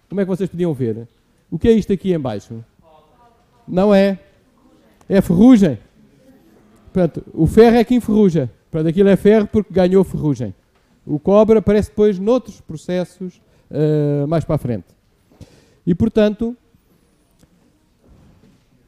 [0.09, 1.07] Como é que vocês podiam ver?
[1.49, 2.63] O que é isto aqui embaixo?
[3.67, 4.19] Não é.
[5.07, 5.77] É ferrugem.
[6.93, 8.49] Portanto, o ferro é que enferruja.
[8.69, 10.53] Portanto, aquilo é ferro porque ganhou ferrugem.
[11.05, 14.85] O cobre aparece depois noutros processos uh, mais para a frente.
[15.85, 16.55] E, portanto,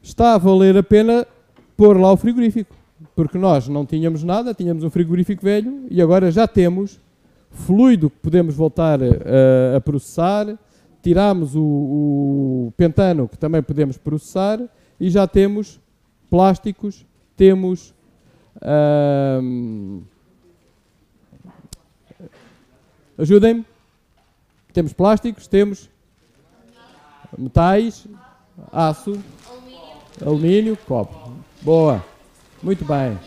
[0.02, 1.26] está a valer a pena
[1.76, 2.74] pôr lá o frigorífico.
[3.14, 7.00] Porque nós não tínhamos nada, tínhamos um frigorífico velho e agora já temos
[7.50, 10.58] fluido que podemos voltar a, a processar,
[11.00, 14.60] tiramos o, o, pentano que também podemos processar
[14.98, 15.80] e já temos
[16.30, 17.94] plásticos, temos.
[18.56, 20.02] Uh,
[23.16, 23.64] Ajudem-me.
[24.72, 25.88] Temos plásticos, temos
[27.38, 28.06] metais,
[28.72, 29.18] aço,
[30.20, 31.14] alumínio, cobre.
[31.62, 32.04] Boa.
[32.62, 33.18] Muito bem.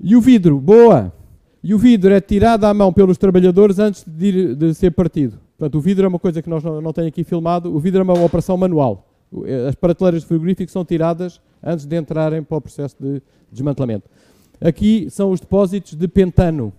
[0.00, 1.12] E o vidro, boa.
[1.62, 5.38] E o vidro é tirado à mão pelos trabalhadores antes de, ir, de ser partido.
[5.56, 7.74] Portanto, o vidro é uma coisa que nós não, não temos aqui filmado.
[7.74, 9.08] O vidro é uma operação manual.
[9.68, 14.08] As prateleiras de frigorífico são tiradas antes de entrarem para o processo de desmantelamento.
[14.62, 16.72] Aqui são os depósitos de pentano.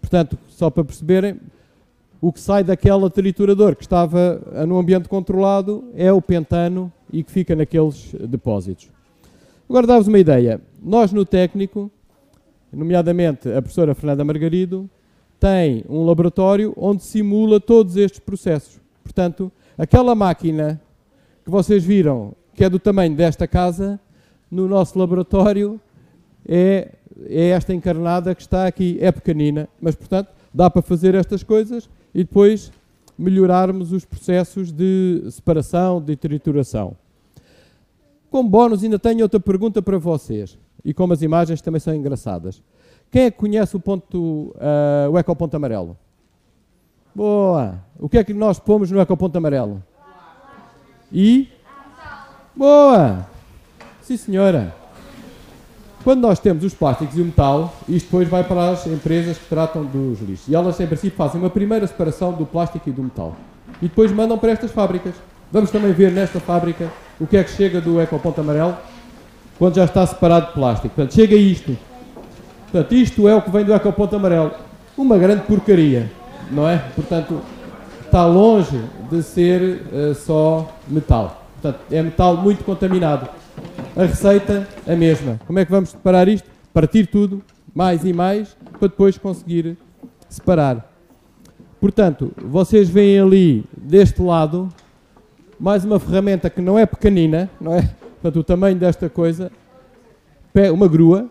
[0.00, 1.40] Portanto, só para perceberem,
[2.20, 7.32] o que sai daquela triturador que estava num ambiente controlado é o pentano e que
[7.32, 8.88] fica naqueles depósitos.
[9.68, 10.60] Agora dá-vos uma ideia.
[10.80, 11.90] Nós no técnico,
[12.72, 14.88] nomeadamente a professora Fernanda Margarido,
[15.40, 18.80] tem um laboratório onde simula todos estes processos.
[19.02, 20.80] Portanto, aquela máquina
[21.44, 23.98] que vocês viram, que é do tamanho desta casa,
[24.48, 25.80] no nosso laboratório
[26.46, 26.92] é,
[27.26, 28.98] é esta encarnada que está aqui.
[29.00, 32.72] É pequenina, mas, portanto, dá para fazer estas coisas e depois
[33.18, 36.96] melhorarmos os processos de separação, de trituração.
[38.30, 40.58] Como bónus, ainda tenho outra pergunta para vocês.
[40.84, 42.62] E como as imagens também são engraçadas.
[43.10, 45.96] Quem é que conhece o, ponto, uh, o ecoponto amarelo?
[47.14, 47.78] Boa!
[47.98, 49.82] O que é que nós pomos no ecoponto amarelo?
[51.12, 51.48] E?
[52.56, 53.26] Boa!
[54.00, 54.81] Sim, senhora.
[56.04, 59.44] Quando nós temos os plásticos e o metal, isto depois vai para as empresas que
[59.48, 60.48] tratam dos lixos.
[60.48, 63.36] E elas, em princípio, fazem uma primeira separação do plástico e do metal.
[63.80, 65.14] E depois mandam para estas fábricas.
[65.52, 68.76] Vamos também ver nesta fábrica o que é que chega do ecoponto amarelo?
[69.58, 70.92] Quando já está separado de plástico.
[70.94, 71.76] Portanto, chega isto.
[72.70, 74.50] Portanto, isto é o que vem do ecoponto amarelo.
[74.96, 76.10] Uma grande porcaria,
[76.50, 76.78] não é?
[76.96, 77.40] Portanto,
[78.04, 81.46] está longe de ser uh, só metal.
[81.60, 83.28] Portanto, é metal muito contaminado.
[83.94, 85.38] A receita, a mesma.
[85.46, 86.48] Como é que vamos separar isto?
[86.72, 87.42] Partir tudo,
[87.74, 89.76] mais e mais, para depois conseguir
[90.30, 90.90] separar.
[91.78, 94.70] Portanto, vocês veem ali, deste lado,
[95.60, 97.82] mais uma ferramenta que não é pequenina, não é?
[98.22, 99.52] Portanto, o tamanho desta coisa,
[100.72, 101.30] uma grua,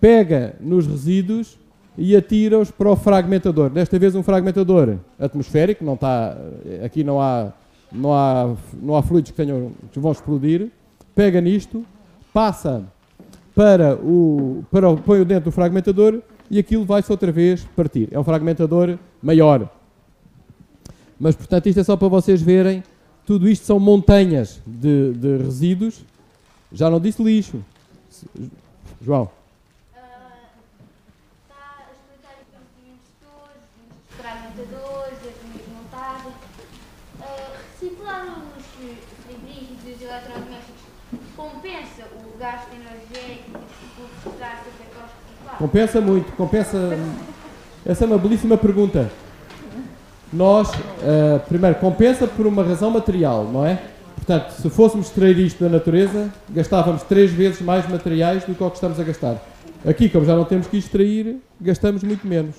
[0.00, 1.56] pega nos resíduos
[1.96, 3.70] e atira-os para o fragmentador.
[3.70, 6.36] Desta vez um fragmentador atmosférico, não está,
[6.84, 7.52] aqui não há,
[7.92, 10.72] não há, não há fluidos que, tenham, que vão explodir.
[11.16, 11.84] Pega nisto,
[12.32, 12.84] passa
[13.54, 18.08] para o, para o, põe-o dentro do fragmentador e aquilo vai-se outra vez partir.
[18.12, 19.68] É um fragmentador maior.
[21.18, 22.84] Mas, portanto, isto é só para vocês verem
[23.26, 26.04] tudo isto são montanhas de, de resíduos.
[26.70, 27.64] Já não disse lixo.
[29.02, 29.28] João.
[37.78, 38.26] reciclar
[38.56, 40.86] os frigoríficos e os eletrodomésticos
[42.46, 43.60] compensa o gasto energético
[43.96, 46.98] por reciclar Compensa muito, compensa.
[47.84, 49.10] Essa é uma belíssima pergunta
[50.32, 53.80] nós, uh, primeiro, compensa por uma razão material, não é?
[54.16, 58.68] Portanto, se fôssemos extrair isto da natureza, gastávamos três vezes mais materiais do que o
[58.68, 59.40] que estamos a gastar.
[59.86, 62.56] Aqui, como já não temos que extrair, gastamos muito menos.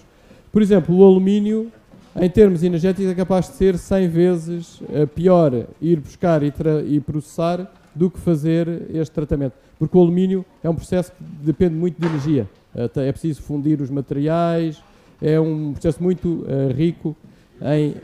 [0.52, 1.70] Por exemplo, o alumínio,
[2.16, 6.54] em termos energéticos, é capaz de ser 100 vezes uh, pior ir buscar e,
[6.88, 9.54] e processar do que fazer este tratamento.
[9.80, 12.48] Porque o alumínio é um processo que depende muito de energia.
[12.74, 14.84] É preciso fundir os materiais,
[15.22, 17.16] é um processo muito rico
[17.62, 17.96] em...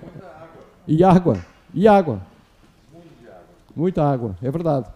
[0.88, 1.38] E água.
[1.74, 2.22] E água.
[3.76, 4.88] Muita água, é verdade.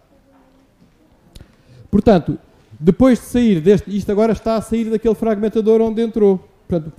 [1.90, 2.38] Portanto,
[2.80, 3.96] depois de sair deste.
[3.96, 6.38] Isto agora está a sair daquele fragmentador onde entrou.
[6.68, 6.92] Portanto,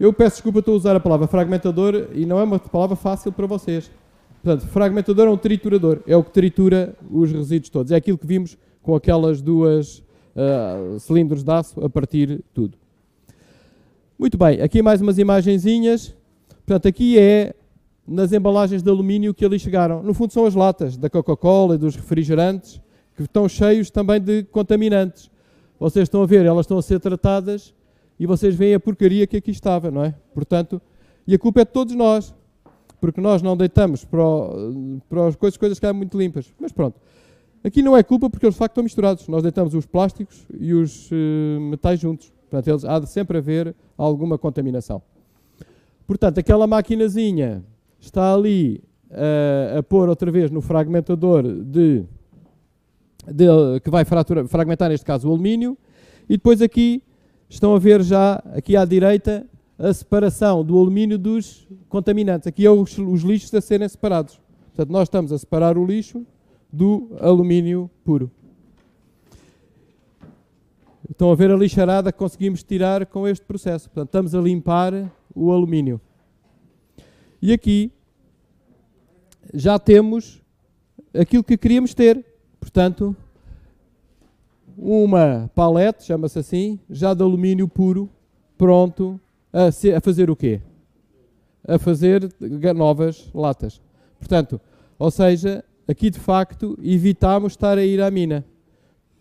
[0.00, 3.30] eu peço desculpa, estou a usar a palavra fragmentador e não é uma palavra fácil
[3.30, 3.88] para vocês.
[4.42, 7.92] Portanto, fragmentador é um triturador, é o que tritura os resíduos todos.
[7.92, 10.02] É aquilo que vimos com aquelas duas
[10.34, 12.76] uh, cilindros de aço a partir tudo.
[14.18, 16.14] Muito bem, aqui mais umas imagenzinhas.
[16.66, 17.54] Portanto, aqui é
[18.06, 20.02] nas embalagens de alumínio que ali chegaram.
[20.02, 22.80] No fundo, são as latas da Coca-Cola e dos refrigerantes
[23.16, 25.30] que estão cheios também de contaminantes.
[25.78, 27.72] Vocês estão a ver, elas estão a ser tratadas
[28.18, 30.14] e vocês veem a porcaria que aqui estava, não é?
[30.34, 30.80] Portanto,
[31.26, 32.34] e a culpa é de todos nós,
[33.02, 36.46] porque nós não deitamos para, o, para as coisas, coisas que eram muito limpas.
[36.60, 37.00] Mas pronto.
[37.64, 39.26] Aqui não é culpa porque eles de facto estão misturados.
[39.26, 42.32] Nós deitamos os plásticos e os uh, metais juntos.
[42.48, 45.02] Portanto, eles, há de sempre haver alguma contaminação.
[46.06, 47.64] Portanto, aquela maquinazinha
[47.98, 52.04] está ali uh, a pôr outra vez no fragmentador de,
[53.26, 55.76] de que vai fragmentar, neste caso, o alumínio.
[56.28, 57.02] E depois aqui
[57.48, 59.44] estão a ver já, aqui à direita,
[59.78, 62.46] a separação do alumínio dos contaminantes.
[62.46, 64.40] Aqui é os, os lixos a serem separados.
[64.66, 66.24] Portanto, nós estamos a separar o lixo
[66.72, 68.30] do alumínio puro.
[71.10, 73.90] Estão a ver a lixarada que conseguimos tirar com este processo.
[73.90, 76.00] Portanto, estamos a limpar o alumínio.
[77.40, 77.92] E aqui
[79.52, 80.40] já temos
[81.12, 82.24] aquilo que queríamos ter.
[82.58, 83.14] Portanto,
[84.76, 88.08] uma palete, chama-se assim, já de alumínio puro,
[88.56, 89.20] pronto
[89.52, 90.60] a, a fazer o quê?
[91.66, 92.32] A fazer
[92.74, 93.80] novas latas.
[94.18, 94.60] Portanto,
[94.98, 98.44] ou seja, aqui de facto evitamos estar a ir à mina.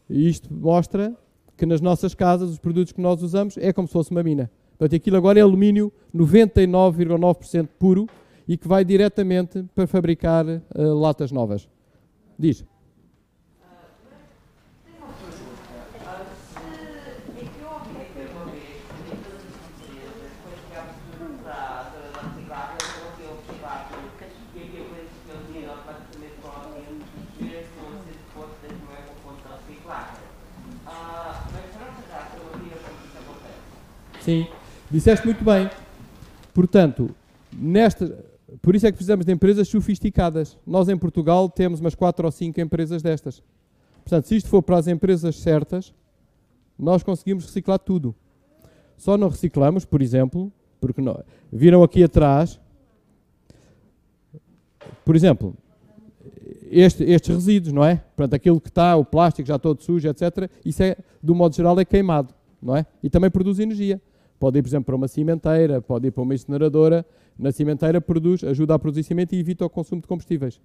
[0.09, 1.15] E isto mostra
[1.57, 4.49] que nas nossas casas os produtos que nós usamos é como se fosse uma mina.
[4.77, 8.07] Portanto, aquilo agora é alumínio 99,9% puro
[8.47, 10.59] e que vai diretamente para fabricar uh,
[10.93, 11.69] latas novas.
[12.37, 12.65] Diz.
[34.21, 34.47] Sim.
[34.89, 35.69] Disseste muito bem.
[36.53, 37.09] Portanto,
[37.53, 38.23] nesta,
[38.61, 40.57] por isso é que precisamos de empresas sofisticadas.
[40.65, 43.41] Nós em Portugal temos umas 4 ou 5 empresas destas.
[44.03, 45.93] Portanto, se isto for para as empresas certas,
[46.77, 48.15] nós conseguimos reciclar tudo.
[48.97, 52.59] Só não reciclamos, por exemplo, porque não, viram aqui atrás,
[55.05, 55.55] por exemplo,
[56.69, 57.95] este, estes resíduos, não é?
[58.15, 60.49] Portanto, aquilo que está, o plástico já todo sujo, etc.
[60.65, 62.85] Isso é, do modo geral, é queimado, não é?
[63.01, 64.01] E também produz energia.
[64.41, 67.05] Pode ir, por exemplo, para uma cimenteira, pode ir para uma incineradora.
[67.37, 70.59] Na cimenteira produz, ajuda a produzir cimento e evita o consumo de combustíveis.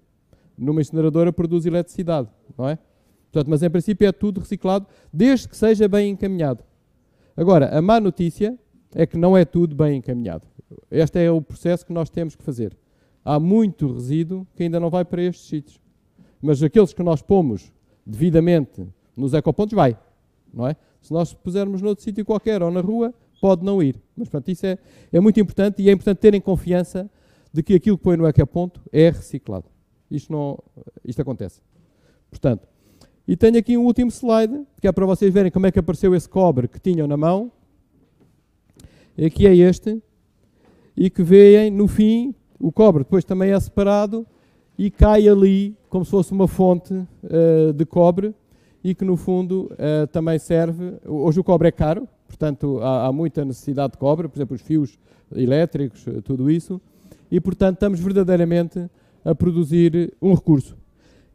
[0.57, 2.79] numa incineradora produz eletricidade, não é?
[3.31, 6.63] Portanto, mas em princípio é tudo reciclado, desde que seja bem encaminhado.
[7.35, 8.57] Agora, a má notícia
[8.95, 10.47] é que não é tudo bem encaminhado.
[10.89, 12.75] Este é o processo que nós temos que fazer.
[13.23, 15.79] Há muito resíduo que ainda não vai para estes sítios.
[16.41, 17.71] Mas aqueles que nós pomos
[18.03, 19.95] devidamente nos ecopontos, vai.
[20.51, 20.75] Não é?
[20.99, 23.95] Se nós pusermos noutro sítio qualquer ou na rua, pode não ir.
[24.15, 24.77] Mas, portanto, isso é,
[25.11, 27.09] é muito importante e é importante terem confiança
[27.53, 29.65] de que aquilo que põe no ecoponto é reciclado.
[30.09, 30.59] Isto, não,
[31.03, 31.61] isto acontece.
[32.29, 32.67] Portanto,
[33.27, 36.15] e tenho aqui um último slide, que é para vocês verem como é que apareceu
[36.15, 37.51] esse cobre que tinham na mão.
[39.23, 40.01] Aqui é este.
[40.95, 44.25] E que veem, no fim, o cobre depois também é separado
[44.77, 48.33] e cai ali como se fosse uma fonte uh, de cobre
[48.83, 50.97] e que, no fundo, uh, também serve.
[51.05, 54.61] Hoje o cobre é caro, portanto, há, há, muita necessidade de cobre, por exemplo, os
[54.61, 54.99] fios
[55.35, 56.79] elétricos, tudo isso.
[57.31, 58.89] E, portanto, estamos verdadeiramente
[59.23, 60.77] a produzir um recurso.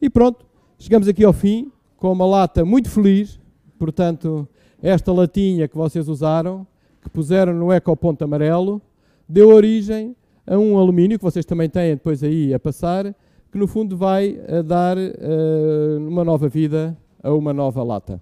[0.01, 0.45] E pronto,
[0.79, 3.39] chegamos aqui ao fim com uma lata muito feliz,
[3.79, 4.49] portanto,
[4.83, 6.67] esta latinha que vocês usaram,
[7.01, 8.81] que puseram no ecoponto amarelo,
[9.29, 13.15] deu origem a um alumínio, que vocês também têm depois aí a passar,
[13.51, 18.21] que no fundo vai a dar uh, uma nova vida a uma nova lata.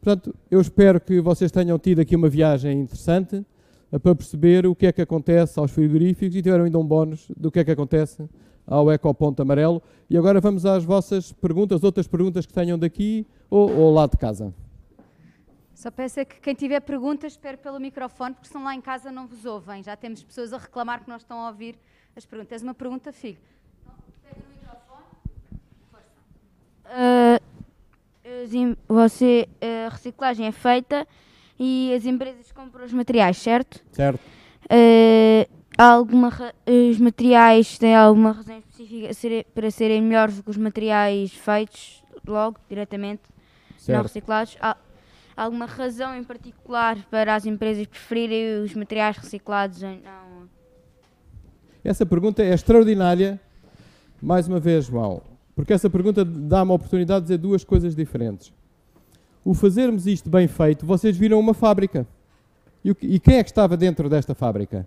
[0.00, 3.44] Portanto, eu espero que vocês tenham tido aqui uma viagem interessante
[3.92, 7.30] uh, para perceber o que é que acontece aos frigoríficos e tiveram ainda um bónus
[7.36, 8.26] do que é que acontece
[8.66, 9.82] ao Ecoponto Amarelo.
[10.08, 14.16] E agora vamos às vossas perguntas, outras perguntas que tenham daqui ou, ou lá de
[14.16, 14.54] casa.
[15.74, 19.10] Só peço é que quem tiver perguntas, espere pelo microfone, porque senão lá em casa
[19.10, 19.82] não vos ouvem.
[19.82, 21.78] Já temos pessoas a reclamar que não estão a ouvir
[22.16, 22.48] as perguntas.
[22.48, 23.38] Tens uma pergunta, filho?
[24.22, 25.04] pega no microfone.
[25.90, 26.06] Força.
[26.86, 27.59] Uh,
[28.88, 29.48] você,
[29.86, 31.06] a reciclagem é feita
[31.58, 33.80] e as empresas compram os materiais, certo?
[33.92, 34.20] Certo.
[34.64, 36.32] Uh, alguma,
[36.90, 42.58] os materiais têm alguma razão específica para serem melhores do que os materiais feitos logo,
[42.68, 43.22] diretamente,
[43.76, 43.96] certo.
[43.96, 44.56] não reciclados?
[44.60, 44.76] Há
[45.36, 49.82] alguma razão em particular para as empresas preferirem os materiais reciclados?
[49.82, 50.48] Não?
[51.82, 53.40] Essa pergunta é extraordinária,
[54.20, 55.22] mais uma vez, João,
[55.54, 58.52] porque essa pergunta dá-me a oportunidade de dizer duas coisas diferentes.
[59.44, 62.06] O fazermos isto bem feito, vocês viram uma fábrica.
[62.84, 64.86] E, e quem é que estava dentro desta fábrica?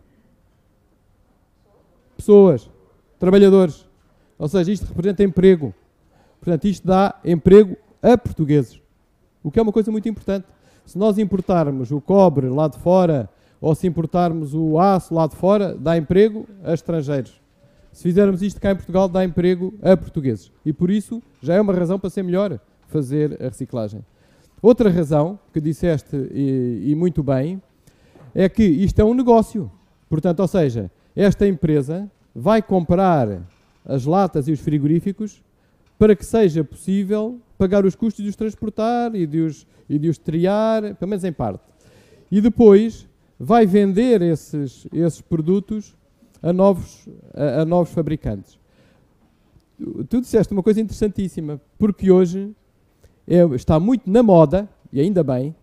[2.23, 2.69] pessoas,
[3.19, 3.86] trabalhadores.
[4.39, 5.73] Ou seja, isto representa emprego.
[6.39, 8.82] Portanto, isto dá emprego a portugueses.
[9.43, 10.45] O que é uma coisa muito importante.
[10.86, 15.36] Se nós importarmos o cobre lá de fora ou se importarmos o aço lá de
[15.36, 17.41] fora, dá emprego a estrangeiros.
[17.93, 20.51] Se fizermos isto cá em Portugal, dá emprego a portugueses.
[20.65, 24.03] E por isso já é uma razão para ser melhor fazer a reciclagem.
[24.60, 27.62] Outra razão que disseste e, e muito bem
[28.34, 29.71] é que isto é um negócio.
[30.10, 33.47] Portanto, ou seja, esta empresa vai comprar
[33.86, 35.43] as latas e os frigoríficos
[35.99, 40.10] para que seja possível pagar os custos de os transportar e de os, e de
[40.10, 41.63] os triar, pelo menos em parte.
[42.32, 43.08] E depois
[43.39, 45.95] vai vender esses, esses produtos
[46.43, 48.60] a novos, a, a novos fabricantes.
[50.10, 52.53] Tu disseste uma coisa interessantíssima, porque hoje
[53.27, 55.56] é, está muito na moda, e ainda bem,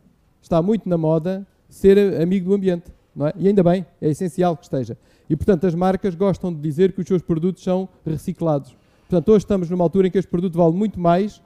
[0.42, 2.90] está muito na moda ser amigo do ambiente.
[3.14, 3.32] Não é?
[3.36, 4.96] E ainda bem, é essencial que esteja.
[5.28, 8.74] E, portanto, as marcas gostam de dizer que os seus produtos são reciclados.
[9.08, 11.42] Portanto, hoje estamos numa altura em que este produto vale muito mais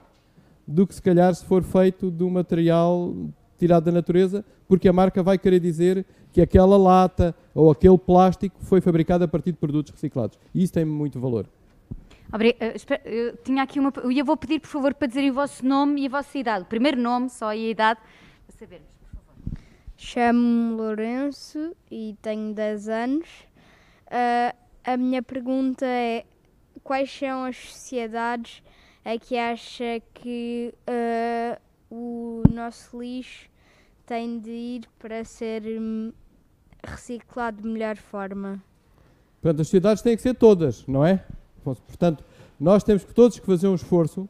[0.67, 3.15] do que se calhar se for feito de um material
[3.59, 8.57] tirado da natureza, porque a marca vai querer dizer que aquela lata ou aquele plástico
[8.61, 10.39] foi fabricado a partir de produtos reciclados.
[10.55, 11.47] E isso tem muito valor.
[12.41, 13.93] Eh, eu tinha aqui uma.
[14.17, 16.65] Eu vou pedir, por favor, para dizerem o vosso nome e a vossa idade.
[16.65, 18.01] O primeiro nome, só e a idade,
[18.47, 19.61] para sabermos, por favor.
[19.97, 23.29] Chamo-me Lourenço e tenho 10 anos.
[24.07, 26.25] Uh, a minha pergunta é:
[26.83, 28.63] quais são as sociedades
[29.05, 31.61] a que acha que uh,
[31.95, 33.49] o nosso lixo
[34.05, 36.13] tem de ir para ser hum,
[36.83, 38.61] reciclado de melhor forma?
[39.41, 41.25] Portanto, as sociedades têm que ser todas, não é?
[41.63, 42.25] Portanto,
[42.59, 44.29] nós temos que todos que fazer um esforço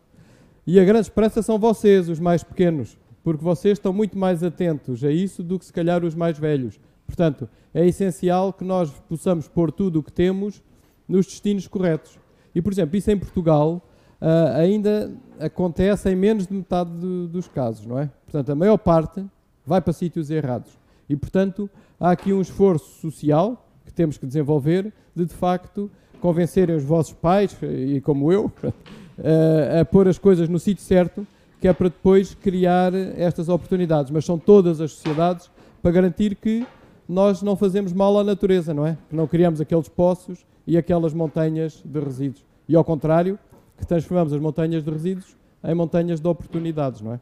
[0.66, 5.02] e a grande esperança são vocês, os mais pequenos, porque vocês estão muito mais atentos
[5.02, 6.78] a isso do que se calhar os mais velhos.
[7.06, 10.62] Portanto, é essencial que nós possamos pôr tudo o que temos
[11.08, 12.18] nos destinos corretos.
[12.54, 13.82] E, por exemplo, isso em Portugal
[14.24, 18.10] uh, ainda acontece em menos de metade do, dos casos, não é?
[18.24, 19.24] Portanto, a maior parte
[19.66, 20.72] vai para sítios errados.
[21.08, 21.68] E, portanto,
[22.00, 27.12] há aqui um esforço social que temos que desenvolver de, de facto, convencerem os vossos
[27.12, 28.72] pais, e como eu, uh,
[29.80, 31.26] a pôr as coisas no sítio certo,
[31.60, 34.10] que é para depois criar estas oportunidades.
[34.10, 35.50] Mas são todas as sociedades
[35.82, 36.66] para garantir que
[37.06, 38.96] nós não fazemos mal à natureza, não é?
[39.08, 42.44] Que não criamos aqueles poços e aquelas montanhas de resíduos.
[42.66, 43.38] E ao contrário,
[43.76, 47.20] que transformamos as montanhas de resíduos em montanhas de oportunidades, não é?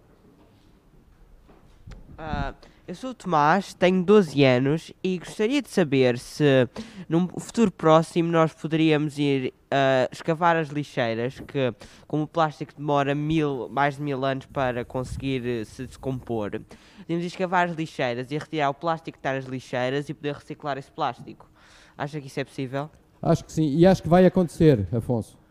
[2.18, 2.54] Ah,
[2.86, 6.68] eu sou o Tomás, tenho 12 anos e gostaria de saber se
[7.08, 11.72] num futuro próximo nós poderíamos ir ah, escavar as lixeiras, que
[12.06, 16.60] como o plástico demora mil, mais de mil anos para conseguir eh, se decompor,
[16.98, 20.34] podemos ir escavar as lixeiras e retirar o plástico que está nas lixeiras e poder
[20.34, 21.48] reciclar esse plástico.
[21.96, 22.90] Acha que isso é possível?
[23.22, 25.41] Acho que sim, e acho que vai acontecer, Afonso.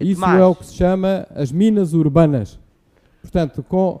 [0.00, 2.58] Isso Tomás, é o que se chama as minas urbanas.
[3.20, 4.00] Portanto, com,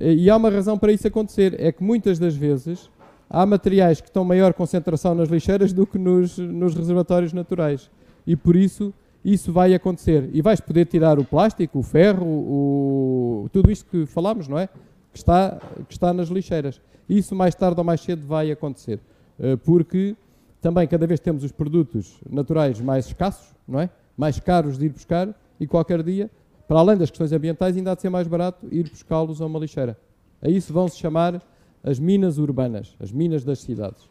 [0.00, 2.90] e há uma razão para isso acontecer, é que muitas das vezes
[3.28, 7.90] há materiais que estão maior concentração nas lixeiras do que nos, nos reservatórios naturais.
[8.26, 8.92] E por isso
[9.24, 10.30] isso vai acontecer.
[10.32, 14.68] E vais poder tirar o plástico, o ferro, o, tudo isto que falámos, não é?
[15.12, 16.80] Que está, que está nas lixeiras.
[17.08, 19.00] Isso mais tarde ou mais cedo vai acontecer.
[19.38, 20.16] Eh, Porque
[20.60, 23.90] também cada vez temos os produtos naturais mais escassos, não é?
[24.18, 26.28] Mais caros de ir buscar e qualquer dia,
[26.66, 29.60] para além das questões ambientais, ainda há de ser mais barato ir buscá-los a uma
[29.60, 29.96] lixeira.
[30.42, 31.40] A isso vão se chamar
[31.84, 34.08] as minas urbanas, as minas das cidades.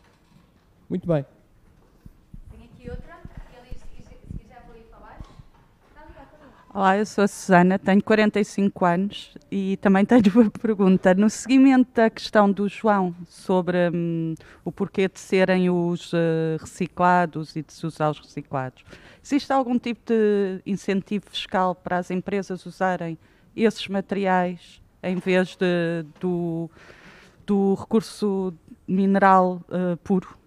[0.90, 1.26] Muito bem.
[2.50, 3.20] Tenho aqui outra.
[3.62, 5.30] Ele, se quiser, se quiser vou ir para baixo.
[6.78, 11.16] Olá, eu sou a Susana, tenho 45 anos e também tenho uma pergunta.
[11.16, 17.56] No seguimento da questão do João sobre hum, o porquê de serem os eh, reciclados
[17.56, 18.86] e de se usar os reciclados,
[19.26, 23.18] existe algum tipo de incentivo fiscal para as empresas usarem
[23.56, 26.70] esses materiais em vez de, do,
[27.44, 28.54] do recurso
[28.88, 30.38] mineral eh, puro?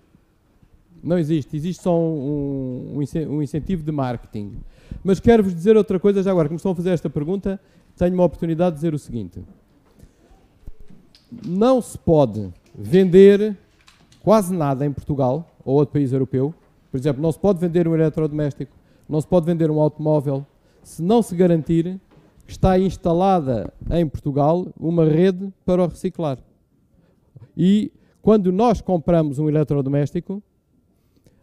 [1.03, 4.61] Não existe, existe só um, um um incentivo de marketing.
[5.03, 7.61] Mas quero-vos dizer outra coisa, já agora me estão a fazer esta pergunta,
[7.97, 9.43] tenho uma oportunidade de dizer o seguinte.
[11.47, 13.57] Não se pode vender
[14.23, 16.55] quase nada em Portugal ou outro país europeu.
[16.91, 18.73] Por exemplo, não se pode vender um eletrodoméstico,
[19.09, 20.47] não se pode vender um automóvel,
[20.83, 22.01] se não se garantir
[22.47, 26.39] que está instalada em Portugal uma rede para o reciclar.
[27.57, 30.43] E quando nós compramos um eletrodoméstico,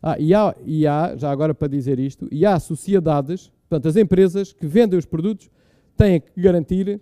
[0.01, 3.95] ah, e, há, e há, já agora para dizer isto, e há sociedades, portanto, as
[3.95, 5.49] empresas que vendem os produtos
[5.95, 7.01] têm que garantir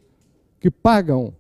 [0.60, 1.34] que pagam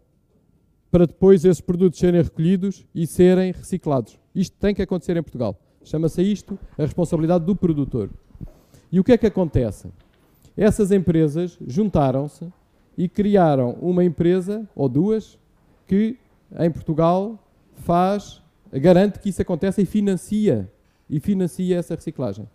[0.91, 4.19] para depois esses produtos serem recolhidos e serem reciclados.
[4.33, 5.59] Isto tem que acontecer em Portugal.
[5.83, 8.09] Chama-se isto a responsabilidade do produtor.
[8.91, 9.89] E o que é que acontece?
[10.55, 12.47] Essas empresas juntaram-se
[12.97, 15.37] e criaram uma empresa, ou duas,
[15.87, 16.17] que
[16.57, 17.37] em Portugal
[17.75, 18.41] faz,
[18.71, 20.71] garante que isso aconteça e financia
[21.09, 22.47] e financia essa reciclagem.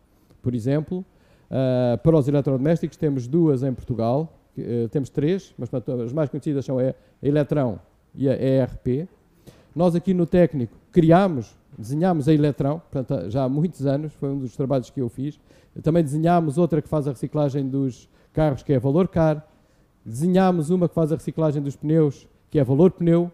[0.42, 1.05] Por exemplo,
[1.51, 6.28] ah, para os eletrodomésticos temos duas em Portugal, eh, temos três, mas portanto, as mais
[6.30, 7.80] conhecidas são a Eletrão
[8.14, 9.09] e a ERP.
[9.74, 14.38] Nós aqui no técnico criámos, desenhámos a Eletrão, portanto, já há muitos anos, foi um
[14.38, 15.40] dos trabalhos que eu fiz.
[15.82, 19.46] Também desenhámos outra que faz a reciclagem dos carros, que é Valor Car.
[20.05, 23.30] Desenhámos uma que faz a reciclagem dos pneus, que é Valor Pneu.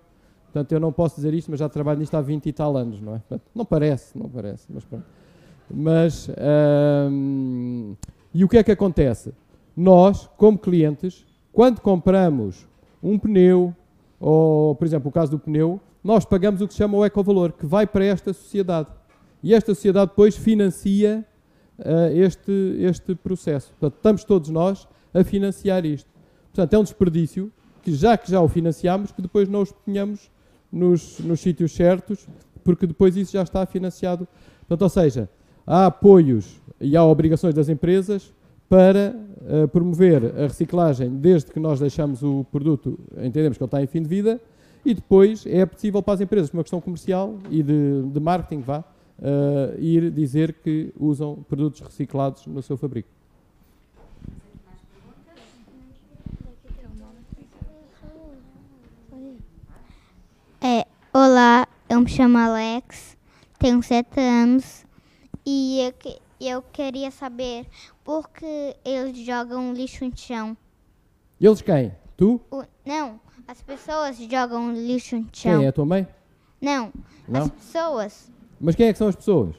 [0.46, 3.00] Portanto, eu não posso dizer isto, mas já trabalho nisto há 20 e tal anos,
[3.00, 3.18] não é?
[3.18, 5.04] Portanto, não parece, não parece, mas pronto.
[5.70, 6.30] Mas,
[7.10, 7.94] hum,
[8.32, 9.34] e o que é que acontece?
[9.76, 12.66] Nós, como clientes, quando compramos
[13.02, 13.74] um pneu,
[14.18, 17.52] ou, por exemplo, o caso do pneu, nós pagamos o que se chama o ecovalor,
[17.52, 18.88] que vai para esta sociedade.
[19.42, 21.24] E esta sociedade depois financia
[21.78, 23.70] ah, este, este processo.
[23.78, 26.08] Portanto, estamos todos nós a financiar isto.
[26.52, 30.30] Portanto, é um desperdício que, já que já o financiamos, que depois não os ponhamos
[30.76, 32.26] nos, nos sítios certos,
[32.62, 34.28] porque depois isso já está financiado.
[34.60, 35.28] Portanto, ou seja,
[35.66, 38.32] há apoios e há obrigações das empresas
[38.68, 39.16] para
[39.46, 43.86] eh, promover a reciclagem desde que nós deixamos o produto, entendemos que ele está em
[43.86, 44.40] fim de vida,
[44.84, 48.60] e depois é possível para as empresas, por uma questão comercial e de, de marketing,
[48.60, 48.84] vá,
[49.22, 53.08] eh, ir dizer que usam produtos reciclados no seu fabrico.
[60.60, 63.16] É, olá, eu me chamo Alex,
[63.58, 64.84] tenho 7 anos
[65.44, 67.66] e eu, que- eu queria saber
[68.04, 70.56] por que eles jogam lixo no chão.
[71.40, 71.92] Eles quem?
[72.16, 72.40] Tu?
[72.50, 75.56] O- não, as pessoas jogam lixo no chão.
[75.58, 76.06] Quem é a tua mãe?
[76.60, 76.92] Não,
[77.28, 77.42] Não?
[77.42, 78.32] as pessoas.
[78.60, 79.54] Mas quem é que são as pessoas?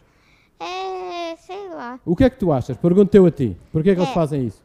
[0.59, 1.99] É, sei lá.
[2.03, 2.75] O que é que tu achas?
[2.77, 3.55] Pergunto eu a ti.
[3.71, 4.13] Porquê é que eles É.
[4.13, 4.63] fazem isso?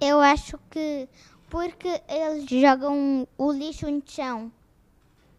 [0.00, 1.08] Eu acho que
[1.48, 4.50] porque eles jogam o lixo no chão.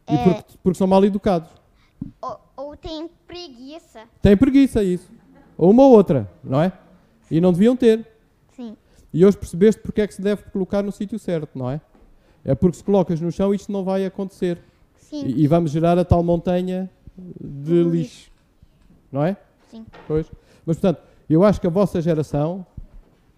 [0.09, 1.49] E É, porque, porque são mal educados.
[2.21, 4.01] ou, ou tem preguiça.
[4.21, 5.09] Têm preguiça, isso.
[5.57, 6.71] Ou uma ou outra, não é?
[7.29, 8.07] E não deviam ter.
[8.55, 8.75] Sim.
[9.13, 11.81] E hoje percebeste porque é que se deve colocar no sítio certo, não é?
[12.43, 14.59] É porque se colocas no chão isto não vai acontecer.
[14.95, 15.25] Sim.
[15.25, 18.31] E, e vamos gerar a tal montanha de Do lixo.
[19.11, 19.35] Não é?
[19.69, 19.85] Sim.
[20.07, 20.31] Pois.
[20.65, 22.65] Mas portanto, eu acho que a vossa geração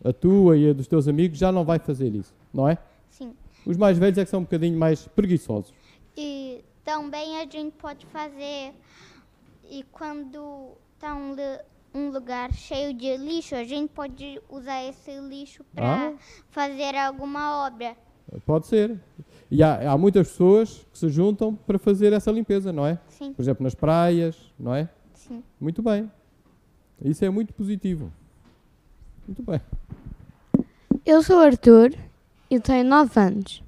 [0.03, 2.77] a tua e a dos teus amigos, já não vai fazer isso, não é?
[3.09, 3.33] Sim.
[3.65, 5.71] Os mais velhos é que são um bocadinho mais preguiçosos.
[6.15, 8.73] E também a gente pode fazer.
[9.69, 11.35] E quando está um,
[11.93, 16.13] um lugar cheio de lixo, a gente pode usar esse lixo para Ah.
[16.49, 17.95] fazer alguma obra.
[18.45, 18.97] Pode ser.
[19.49, 22.97] E há, há muitas pessoas que se juntam para fazer essa limpeza, não é?
[23.09, 24.87] Sim, Por exemplo, nas praias, não é?
[25.13, 25.43] sim.
[25.59, 26.09] Muito bem.
[27.03, 28.11] Isso é muito positivo.
[29.27, 29.59] Muito bem.
[31.05, 31.93] Eu sou o Arthur
[32.49, 33.63] e tenho 9 anos.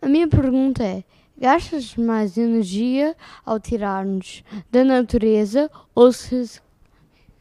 [0.00, 1.02] A minha pergunta é:
[1.38, 3.14] gastas mais energia
[3.44, 6.62] ao tirar-nos da natureza ou se rec-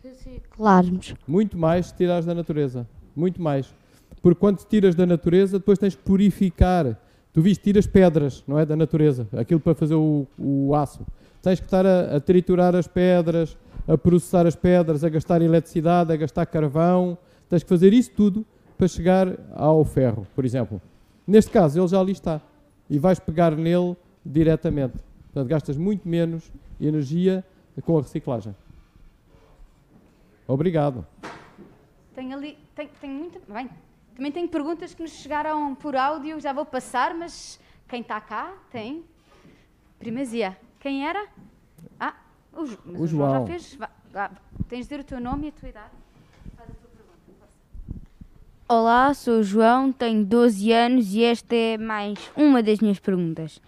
[0.04, 1.16] reciclarmos?
[1.28, 2.88] Muito mais se tirares da natureza.
[3.16, 3.74] Muito mais.
[4.22, 6.98] Porque quando tiras da natureza, depois tens que purificar.
[7.34, 8.66] Tu viste, tiras pedras, não é?
[8.66, 9.28] Da natureza.
[9.36, 11.06] Aquilo para fazer o, o aço.
[11.42, 16.14] Tens que estar a, a triturar as pedras, a processar as pedras, a gastar eletricidade,
[16.14, 17.18] a gastar carvão.
[17.50, 18.46] Tens que fazer isso tudo
[18.78, 20.82] para chegar ao ferro, por exemplo.
[21.28, 22.40] Neste caso, ele já ali está.
[22.90, 24.98] E vais pegar nele diretamente.
[25.26, 27.44] Portanto, gastas muito menos energia
[27.84, 28.56] com a reciclagem.
[30.48, 31.06] Obrigado.
[32.14, 33.40] Tenho ali, tenho, tenho muita.
[33.52, 33.70] Bem,
[34.16, 38.54] também tenho perguntas que nos chegaram por áudio, já vou passar, mas quem está cá
[38.72, 39.04] tem.
[39.98, 40.58] Primazia.
[40.80, 41.28] Quem era?
[42.00, 42.14] Ah,
[42.52, 43.76] o, mas O o João já fez.
[43.76, 44.32] Vá, vá,
[44.68, 45.92] tens de dizer o teu nome e a tua idade.
[46.56, 47.48] Faz a tua pergunta.
[48.66, 53.62] Olá, sou o João, tenho 12 anos e esta é mais uma das minhas perguntas.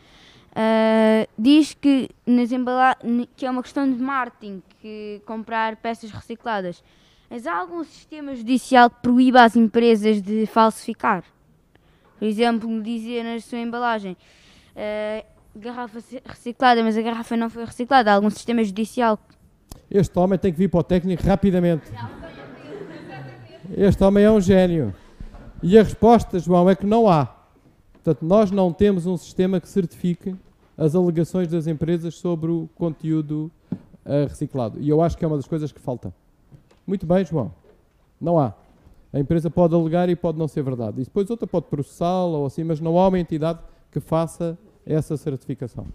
[0.55, 2.95] Ah, diz que, nas embala
[3.35, 6.81] que é uma questão de marketing, que comprar peças recicladas.
[7.29, 11.25] Mas há algum sistema judicial que proíba as empresas de falsificar?
[12.17, 14.15] Por exemplo, dizer na sua embalagem
[14.77, 18.11] ah, garrafa reciclada, mas a garrafa não foi reciclada.
[18.11, 19.19] Há algum sistema judicial?
[19.91, 21.83] Este homem tem que vir para o técnico rapidamente.
[23.71, 24.93] Este homem é um gênio.
[25.63, 27.25] E a resposta, João, é que não há.
[27.93, 30.35] Portanto, nós não temos um sistema que certifique
[30.77, 33.51] as alegações das empresas sobre o conteúdo
[34.05, 34.79] eh, reciclado.
[34.79, 36.13] E eu acho que é uma das coisas que falta.
[36.85, 37.51] Muito bem, João.
[38.21, 38.53] Não há.
[39.11, 41.01] A empresa pode alegar e pode não ser verdade.
[41.01, 43.59] E depois outra pode processá-la ou assim, mas não há uma entidade
[43.91, 45.87] que faça essa certificação.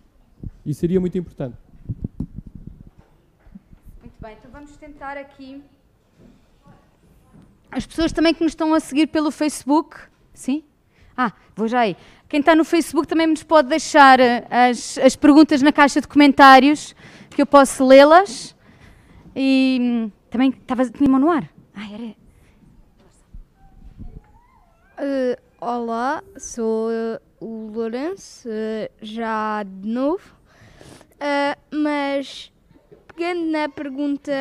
[0.65, 1.57] E seria muito importante.
[4.01, 5.63] Muito bem, então vamos tentar aqui.
[7.71, 9.97] As pessoas também que nos estão a seguir pelo Facebook,
[10.35, 10.65] sim?
[11.17, 11.97] Ah, vou já aí.
[12.29, 16.09] Quem está no Facebook também nos pode deixar eh, as, as perguntas na caixa de
[16.09, 16.95] comentários,
[17.31, 18.57] que eu posso lê-las.
[19.35, 21.49] E hum, também estava, tinha mão no ar.
[21.75, 22.15] Ah, era.
[24.99, 28.49] Eh, olá, sou eh, o Lourenço,
[29.01, 30.35] já de novo.
[31.19, 32.53] Eh, mas,
[33.09, 34.33] pegando na pergunta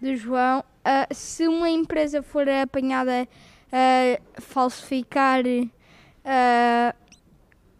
[0.00, 3.28] do João, eh, se uma empresa for apanhada
[3.70, 6.94] a falsificar eh,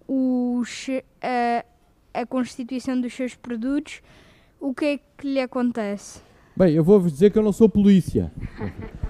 [0.06, 0.88] os,
[1.22, 1.64] eh,
[2.12, 4.02] a constituição dos seus produtos,
[4.60, 6.20] o que é que lhe acontece?
[6.54, 8.30] Bem, eu vou-vos dizer que eu não sou polícia.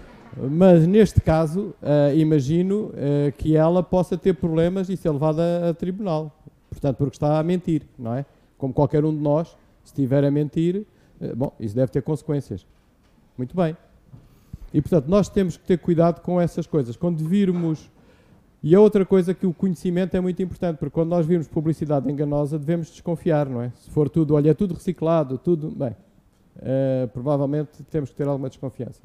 [0.50, 5.74] Mas neste caso, eh, imagino eh, que ela possa ter problemas e ser levada a,
[5.74, 6.32] tribunal.
[6.70, 8.24] Portanto, porque está a mentir, não é?
[8.56, 9.48] Como qualquer um de nós,
[9.82, 10.86] se estiver a mentir,
[11.20, 12.64] eh, bom, isso deve ter consequências.
[13.36, 13.76] Muito bem.
[14.72, 16.96] E portanto, nós temos que ter cuidado com essas coisas.
[16.96, 17.90] Quando virmos.
[18.60, 22.10] E a outra coisa que o conhecimento é muito importante, porque quando nós virmos publicidade
[22.10, 23.70] enganosa, devemos desconfiar, não é?
[23.76, 25.70] Se for tudo, olha, é tudo reciclado, tudo.
[25.70, 25.94] Bem,
[26.60, 29.00] eh, provavelmente temos que ter alguma desconfiança.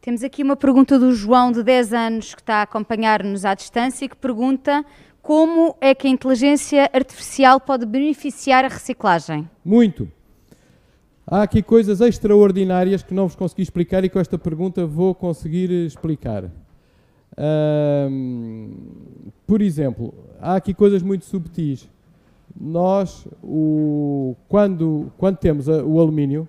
[0.00, 4.08] Temos aqui uma pergunta do João, de 10 anos, que está a acompanhar-nos à distância,
[4.08, 4.84] que pergunta
[5.22, 9.48] como é que a inteligência artificial pode beneficiar a reciclagem.
[9.64, 10.06] Muito.
[11.26, 15.70] Há aqui coisas extraordinárias que não vos consegui explicar e com esta pergunta vou conseguir
[15.70, 16.50] explicar.
[17.36, 18.70] Ahm,
[19.46, 21.88] por exemplo, há aqui coisas muito subtis.
[22.58, 26.46] Nós, o- quando, quando temos a- o alumínio,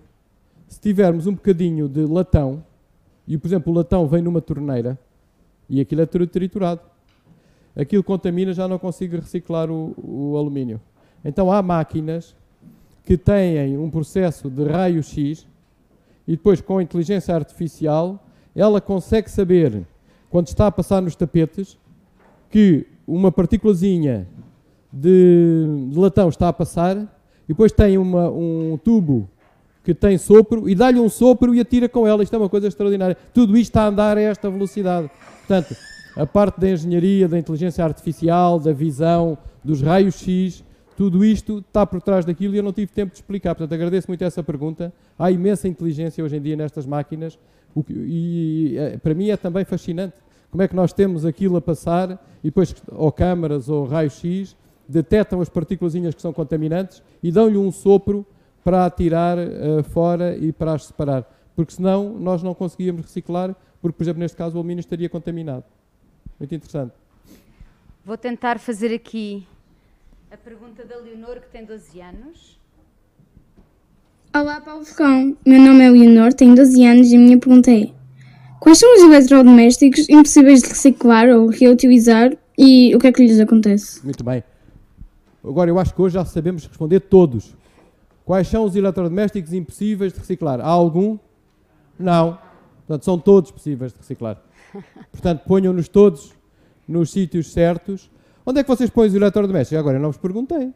[0.68, 2.64] se tivermos um bocadinho de latão,
[3.28, 5.00] e por exemplo o latão vem numa torneira,
[5.70, 6.82] e aquilo é tri- triturado,
[7.76, 10.80] aquilo contamina, já não consigo reciclar o, o alumínio.
[11.24, 12.36] Então há máquinas
[13.06, 15.46] que têm um processo de raio-x
[16.28, 18.26] e depois com inteligência artificial
[18.56, 19.84] ela consegue saber
[20.30, 21.78] quando está a passar nos tapetes
[22.50, 24.28] que uma partículazinha
[24.92, 29.30] de, de latão está a passar e depois tem uma- um tubo
[29.84, 32.24] que tem sopro e dá-lhe um sopro e atira com ela.
[32.24, 33.16] Isto é uma coisa extraordinária.
[33.34, 35.12] Tudo isto está a andar a esta velocidade.
[35.40, 35.76] Portanto,
[36.16, 40.64] a parte da engenharia, da inteligência artificial, da visão, dos raios-x,
[40.96, 43.56] tudo isto está por trás daquilo e eu não tive tempo de explicar.
[43.56, 44.94] Portanto, agradeço muito essa pergunta.
[45.18, 47.38] Há imensa inteligência hoje em dia nestas máquinas
[47.86, 50.16] que, e é, para mim é também fascinante
[50.50, 54.56] como é que nós temos aquilo a passar e depois, ou câmaras ou raios-x,
[54.88, 58.26] detectam as partículas que são contaminantes e dão-lhe um sopro
[58.64, 61.30] para atirar uh, fora e para as separar.
[61.56, 65.66] Porque senão nós não conseguíamos reciclar, porque, por exemplo, neste caso o alumínio estaria contaminado.
[66.40, 66.94] Muito interessante.
[68.06, 69.46] Vou tentar fazer aqui
[70.36, 72.60] a pergunta da Leonor, que tem 12 anos.
[74.36, 75.38] Olá, Paulo Focão.
[75.46, 77.90] Meu nome é Leonor, tenho 12 anos e a minha pergunta é:
[78.60, 83.40] Quais são os eletrodomésticos impossíveis de reciclar ou reutilizar e o que é que lhes
[83.40, 84.04] acontece?
[84.04, 84.44] Muito bem.
[85.42, 87.56] Agora, eu acho que hoje já sabemos responder todos.
[88.26, 90.60] Quais são os eletrodomésticos impossíveis de reciclar?
[90.60, 91.18] Há algum?
[91.98, 92.38] Não.
[92.86, 94.44] Portanto, são todos possíveis de reciclar.
[95.14, 96.34] Portanto, ponham-nos todos
[96.86, 98.14] nos sítios certos.
[98.46, 99.80] Onde é que vocês põem os eletrodomésticos?
[99.80, 100.72] Agora, eu não vos perguntei.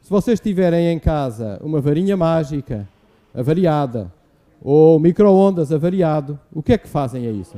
[0.00, 2.88] Se vocês tiverem em casa uma varinha mágica,
[3.32, 4.12] avariada,
[4.60, 7.56] ou micro-ondas avariado, o que é que fazem a isso?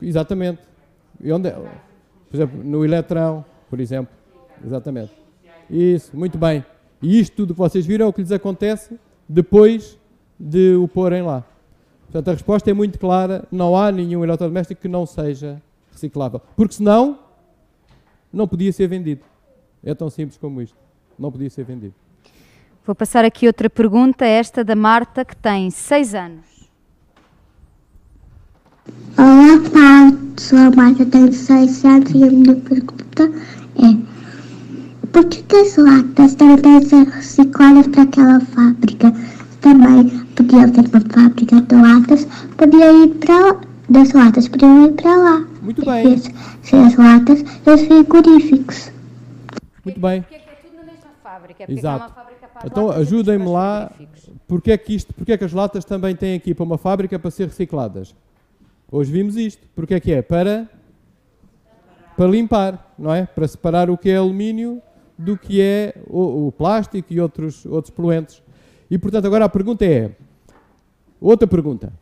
[0.00, 0.60] Exatamente.
[1.20, 1.52] E onde é?
[1.52, 4.14] Por exemplo, no eletrão, por exemplo.
[4.62, 5.12] Exatamente.
[5.70, 6.64] Isso, muito bem.
[7.00, 9.98] E isto tudo que vocês viram é o que lhes acontece depois
[10.38, 11.44] de o porem lá.
[12.04, 15.60] Portanto, a resposta é muito clara: não há nenhum eletrodoméstico que não seja
[15.98, 16.40] reciclável.
[16.56, 17.18] Porque senão,
[18.32, 19.22] não podia ser vendido.
[19.82, 20.76] É tão simples como isto.
[21.18, 21.94] Não podia ser vendido.
[22.86, 26.68] Vou passar aqui outra pergunta, esta da Marta, que tem 6 anos.
[29.18, 30.28] Olá, Paulo.
[30.38, 33.24] Sou a Marta, tenho 6 anos e a minha pergunta
[33.76, 39.12] é: por que as latas devem ser recicladas para aquela fábrica?
[39.60, 42.26] Também podia haver uma fábrica de latas,
[42.56, 45.46] podia ir para das latas, podiam ir para lá.
[45.68, 46.16] Muito bem.
[46.16, 48.90] Se as latas e os frigoríficos.
[49.84, 50.22] Muito bem.
[50.22, 51.66] Porque é tudo na mesma fábrica.
[51.66, 52.04] Porque Exato.
[52.04, 53.92] É uma fábrica então ajudem-me lá,
[54.46, 57.18] porque é, que isto, porque é que as latas também têm aqui para uma fábrica
[57.18, 58.16] para ser recicladas?
[58.90, 59.68] Hoje vimos isto.
[59.76, 60.22] Porque é que é?
[60.22, 60.66] Para,
[62.16, 63.26] para limpar, não é?
[63.26, 64.80] Para separar o que é alumínio
[65.18, 68.42] do que é o, o plástico e outros, outros poluentes.
[68.90, 70.12] E portanto agora a pergunta é,
[71.20, 71.92] outra pergunta,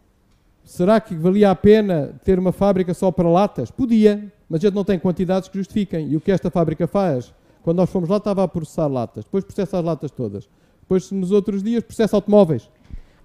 [0.66, 3.70] será que valia a pena ter uma fábrica só para latas?
[3.70, 6.08] Podia, mas a gente não tem quantidades que justifiquem.
[6.08, 7.32] E o que esta fábrica faz?
[7.62, 9.24] Quando nós fomos lá, estava a processar latas.
[9.24, 10.48] Depois processa as latas todas.
[10.80, 12.68] Depois, nos outros dias, processa automóveis.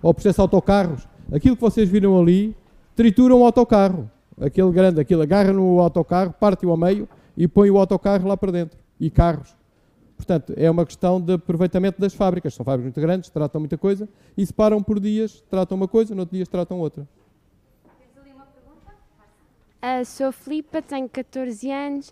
[0.01, 1.07] Ou processa autocarros.
[1.31, 2.55] Aquilo que vocês viram ali,
[2.95, 4.09] tritura um autocarro.
[4.39, 8.51] Aquele grande, aquilo agarra no autocarro, parte-o ao meio e põe o autocarro lá para
[8.51, 8.79] dentro.
[8.99, 9.55] E carros.
[10.15, 12.53] Portanto, é uma questão de aproveitamento das fábricas.
[12.53, 16.13] São fábricas muito grandes, tratam muita coisa e se param por dias, tratam uma coisa,
[16.13, 17.07] no outro dia tratam outra.
[19.81, 22.11] Uh, sou a Filipa, tenho 14 anos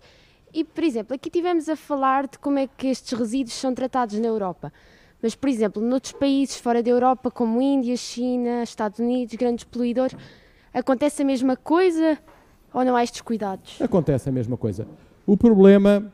[0.52, 4.18] e, por exemplo, aqui tivemos a falar de como é que estes resíduos são tratados
[4.18, 4.74] na Europa.
[5.22, 10.16] Mas, por exemplo, noutros países fora da Europa, como Índia, China, Estados Unidos, grandes poluidores,
[10.74, 12.18] acontece a mesma coisa
[12.74, 13.80] ou não há estes cuidados?
[13.80, 14.88] Acontece a mesma coisa.
[15.28, 16.12] O problema,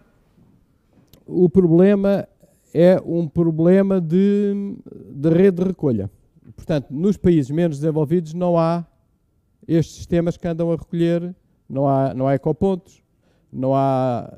[1.26, 2.28] o problema
[2.74, 4.76] é um problema de,
[5.10, 6.12] de rede de recolha.
[6.53, 8.86] Portanto, nos países menos desenvolvidos não há
[9.68, 11.34] estes sistemas que andam a recolher,
[11.70, 13.01] não há, não há ecopontos,
[13.51, 14.32] não há,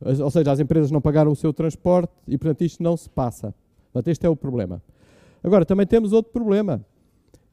[0.00, 3.54] ou seja, as empresas não pagaram o seu transporte e, portanto, isto não se passa.
[3.92, 4.82] Portanto, este é o problema.
[5.42, 6.84] Agora, também temos outro problema.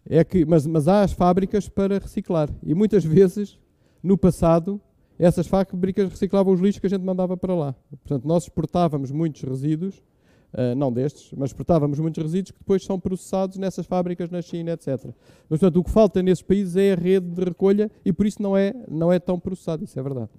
[0.09, 2.49] É que, mas, mas há as fábricas para reciclar.
[2.63, 3.59] E muitas vezes,
[4.01, 4.81] no passado,
[5.19, 7.75] essas fábricas reciclavam os lixos que a gente mandava para lá.
[8.03, 10.01] Portanto, nós exportávamos muitos resíduos,
[10.53, 14.71] uh, não destes, mas exportávamos muitos resíduos que depois são processados nessas fábricas na China,
[14.71, 15.05] etc.
[15.49, 18.41] Mas, portanto, o que falta nesses países é a rede de recolha e por isso
[18.41, 19.83] não é, não é tão processado.
[19.83, 20.29] Isso é verdade.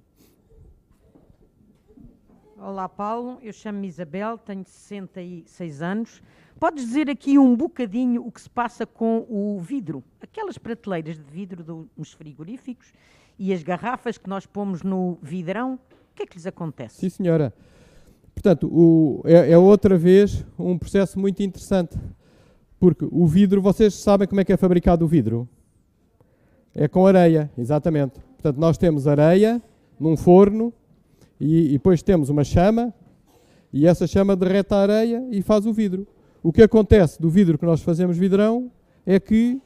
[2.58, 3.38] Olá, Paulo.
[3.42, 6.22] Eu chamo-me Isabel, tenho 66 anos.
[6.60, 10.04] Podes dizer aqui um bocadinho o que se passa com o vidro?
[10.20, 12.92] Aquelas prateleiras de vidro dos frigoríficos
[13.36, 17.00] e as garrafas que nós pomos no vidrão, o que é que lhes acontece?
[17.00, 17.52] Sim, senhora.
[18.34, 21.98] Portanto, o, é, é outra vez um processo muito interessante.
[22.78, 25.48] Porque o vidro, vocês sabem como é que é fabricado o vidro?
[26.74, 28.18] É com areia, exatamente.
[28.34, 29.62] Portanto, nós temos areia
[30.00, 30.72] num forno
[31.38, 32.92] e, e depois temos uma chama,
[33.72, 36.06] e essa chama derreta a areia e faz o vidro.
[36.42, 38.70] O que acontece do vidro que nós fazemos vidrão
[39.06, 39.60] é que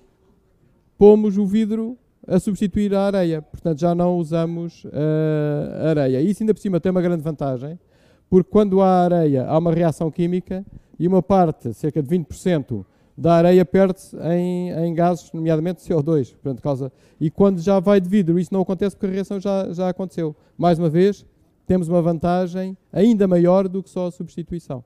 [0.99, 1.97] pomos o vidro
[2.27, 3.41] a substituir a areia.
[3.41, 6.21] Portanto, já não usamos uh, areia.
[6.21, 7.79] Isso ainda por cima tem uma grande vantagem,
[8.29, 10.65] porque quando há areia há uma reação química
[10.99, 12.85] e uma parte, cerca de 20%,
[13.17, 16.33] da areia perde-se em, em, gases, nomeadamente CO2.
[16.33, 16.93] Portanto, causa...
[17.19, 20.37] E quando já vai de vidro, isso não acontece porque a reação já, já aconteceu.
[20.57, 21.25] Mais uma vez,
[21.67, 24.85] temos uma vantagem ainda maior do que só a substituição.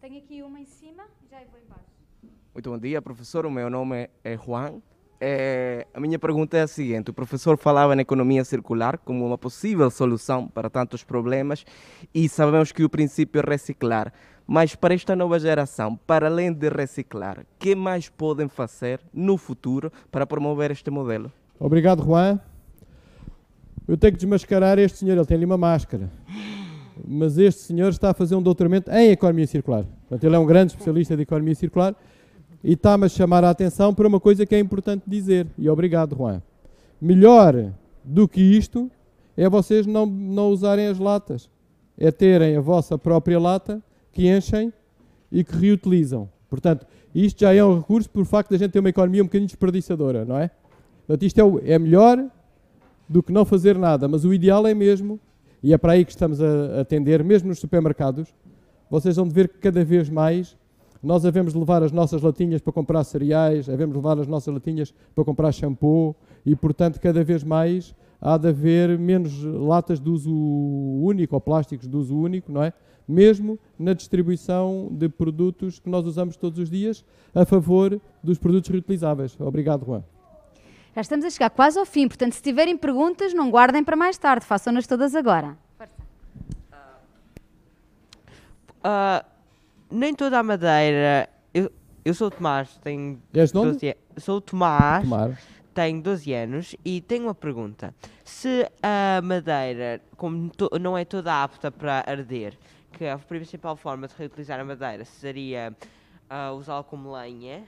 [0.00, 1.84] Tenho aqui uma em cima, já vou embaixo.
[2.52, 3.46] Muito bom dia, professor.
[3.46, 4.82] O meu nome é Juan.
[5.20, 9.38] É, a minha pergunta é a seguinte: o professor falava na economia circular como uma
[9.38, 11.64] possível solução para tantos problemas
[12.14, 14.12] e sabemos que o princípio é reciclar.
[14.46, 19.90] Mas para esta nova geração, para além de reciclar, que mais podem fazer no futuro
[20.10, 21.32] para promover este modelo?
[21.58, 22.38] Obrigado, Juan.
[23.88, 26.10] Eu tenho que desmascarar este senhor, ele tem ali uma máscara.
[27.04, 29.84] Mas este senhor está a fazer um doutoramento em economia circular.
[29.84, 31.94] Portanto, ele é um grande especialista de economia circular
[32.66, 35.46] e está-me a chamar a atenção para uma coisa que é importante dizer.
[35.56, 36.42] E obrigado, Juan.
[37.00, 38.90] Melhor do que isto
[39.36, 41.48] é vocês não, não usarem as latas.
[41.96, 44.72] É terem a vossa própria lata que enchem
[45.30, 46.28] e que reutilizam.
[46.50, 49.26] Portanto, isto já é um recurso por facto de a gente ter uma economia um
[49.26, 50.50] bocadinho desperdiçadora, não é?
[51.06, 52.18] Portanto, isto é, o, é melhor
[53.08, 55.20] do que não fazer nada, mas o ideal é mesmo,
[55.62, 58.34] e é para aí que estamos a atender, mesmo nos supermercados,
[58.90, 60.56] vocês vão ver que cada vez mais
[61.06, 65.24] nós devemos levar as nossas latinhas para comprar cereais, devemos levar as nossas latinhas para
[65.24, 71.36] comprar shampoo e, portanto, cada vez mais há de haver menos latas de uso único
[71.36, 72.72] ou plásticos de uso único, não é?
[73.06, 78.68] Mesmo na distribuição de produtos que nós usamos todos os dias a favor dos produtos
[78.68, 79.38] reutilizáveis.
[79.40, 80.02] Obrigado, Juan.
[80.92, 84.18] Já estamos a chegar quase ao fim, portanto, se tiverem perguntas, não guardem para mais
[84.18, 85.56] tarde, façam-nas todas agora.
[88.84, 89.35] Uh,
[89.90, 91.28] nem toda a madeira.
[91.52, 91.70] Eu,
[92.04, 93.20] eu sou o Tomás, tenho.
[93.34, 93.72] És de onde?
[93.72, 95.38] 12 a- Sou o Tomás, Tomar.
[95.74, 97.94] tenho 12 anos e tenho uma pergunta.
[98.24, 102.56] Se a madeira, como to- não é toda apta para arder,
[102.92, 105.76] que a principal forma de reutilizar a madeira seria
[106.30, 107.62] ah, usá-la como lenha,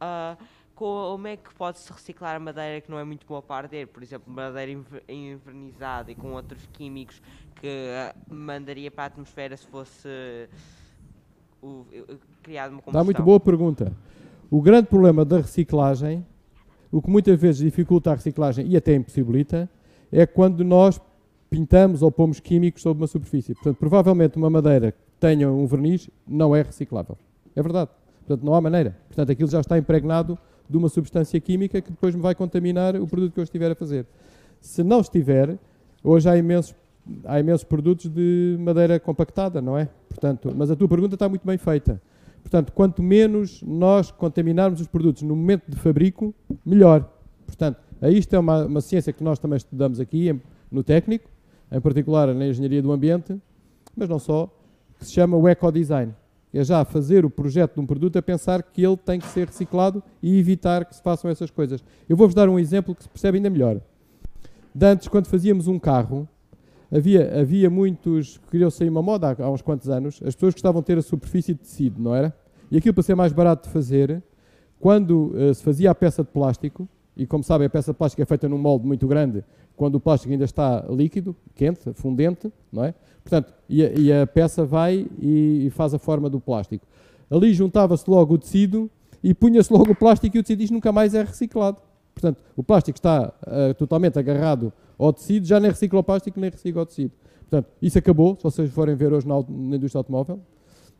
[0.00, 0.36] ah,
[0.74, 3.86] como é que pode-se reciclar a madeira que não é muito boa para arder?
[3.88, 7.20] Por exemplo, madeira enver- envernizada e com outros químicos
[7.60, 10.08] que ah, mandaria para a atmosfera se fosse
[11.66, 13.00] o, o- criado uma combustão.
[13.00, 13.92] Dá muito boa pergunta.
[14.50, 16.24] O grande problema da reciclagem,
[16.92, 19.68] o que muitas vezes dificulta a reciclagem e até impossibilita,
[20.12, 21.00] é quando nós
[21.50, 23.54] pintamos ou pomos químicos sobre uma superfície.
[23.54, 27.16] Portanto, provavelmente uma madeira que tenha um verniz não é reciclável.
[27.56, 27.90] É verdade.
[28.26, 28.96] Portanto, não há maneira.
[29.08, 30.38] Portanto, aquilo já está impregnado
[30.68, 33.74] de uma substância química que depois me vai contaminar o produto que eu estiver a
[33.74, 34.06] fazer.
[34.60, 35.58] Se não estiver,
[36.02, 36.74] hoje há imensos,
[37.24, 39.88] há imensos produtos de madeira compactada, não é?
[40.08, 42.00] Portanto, mas a tua pergunta está muito bem feita.
[42.42, 46.34] Portanto, quanto menos nós contaminarmos os produtos no momento de fabrico,
[46.64, 47.10] melhor.
[47.46, 50.40] Portanto, isto é uma, uma ciência que nós também estudamos aqui em-
[50.70, 51.28] no técnico,
[51.72, 53.40] em particular na engenharia do ambiente,
[53.96, 54.54] mas não só,
[54.98, 56.12] que se chama o ecodesign.
[56.52, 59.48] É já fazer o projeto de um produto a pensar que ele tem que ser
[59.48, 61.82] reciclado e evitar que se façam essas coisas.
[62.08, 63.80] Eu vou-vos dar um exemplo que se percebe ainda melhor.
[64.72, 66.28] De antes, quando fazíamos um carro,
[66.94, 70.80] havia, havia muitos que queriam sair uma moda há, uns quantos anos, as pessoas gostavam
[70.80, 72.34] de ter a superfície de tecido, não era?
[72.70, 74.22] E aquilo para ser mais barato de fazer,
[74.78, 78.22] quando eh, se fazia a peça de plástico, e como sabem a peça de plástico
[78.22, 79.44] é feita num molde muito grande,
[79.76, 82.94] quando o plástico ainda está líquido, quente, fundente, não é?
[83.22, 86.86] Portanto, e a, e a peça vai e, e faz a forma do plástico.
[87.30, 88.90] Ali juntava-se logo o tecido
[89.22, 91.78] e punha-se logo o plástico e o tecido nunca mais é reciclado.
[92.14, 96.48] Portanto, o plástico está eh, totalmente agarrado ao tecido, já nem recicla o plástico, nem
[96.48, 97.12] recicla o tecido.
[97.40, 100.40] Portanto, isso acabou, se vocês forem ver hoje na, na indústria automóvel,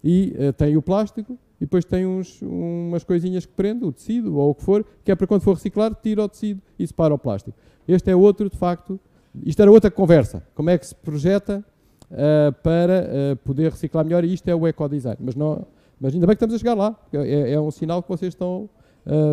[0.03, 4.37] e eh, tem o plástico, e depois tem uns, umas coisinhas que prende, o tecido
[4.37, 7.15] ou o que for, que é para quando for reciclar, tira o tecido e separa
[7.15, 7.57] o plástico.
[7.87, 8.99] Este é outro, de facto,
[9.45, 10.43] isto era outra conversa.
[10.55, 11.65] Como é que se projeta
[12.11, 15.19] eh, para poder reciclar melhor, e isto é o ecodesign.
[15.21, 15.65] Mas, não,
[15.99, 18.69] mas ainda bem que estamos a chegar lá, é, é um sinal que vocês estão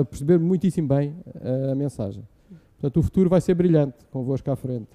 [0.10, 2.24] perceber muitíssimo bem eh, a mensagem.
[2.80, 4.90] Portanto, o futuro vai ser brilhante convosco à frente.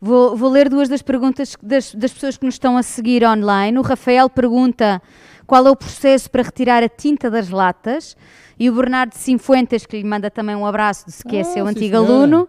[0.00, 3.78] Vou, vou ler duas das perguntas das, das pessoas que nos estão a seguir online.
[3.78, 5.00] O Rafael pergunta
[5.46, 8.16] qual é o processo para retirar a tinta das latas.
[8.58, 11.66] E o Bernardo Cinfuentes, que lhe manda também um abraço, de que é Ah, seu
[11.66, 12.12] antigo senhora.
[12.12, 12.48] aluno,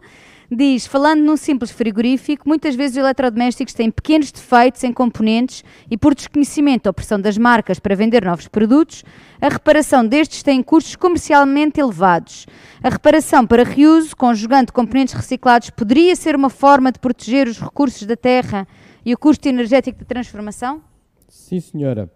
[0.52, 5.98] diz: falando num simples frigorífico, muitas vezes os eletrodomésticos têm pequenos defeitos em componentes e,
[5.98, 9.04] por desconhecimento ou pressão das marcas para vender novos produtos,
[9.42, 12.46] a reparação destes tem custos comercialmente elevados.
[12.84, 18.04] A reparação para reuso, conjugando componentes reciclados, poderia ser uma forma de proteger os recursos
[18.04, 18.68] da terra
[19.06, 20.82] e o custo energético da transformação?
[21.28, 22.10] Sim, senhora.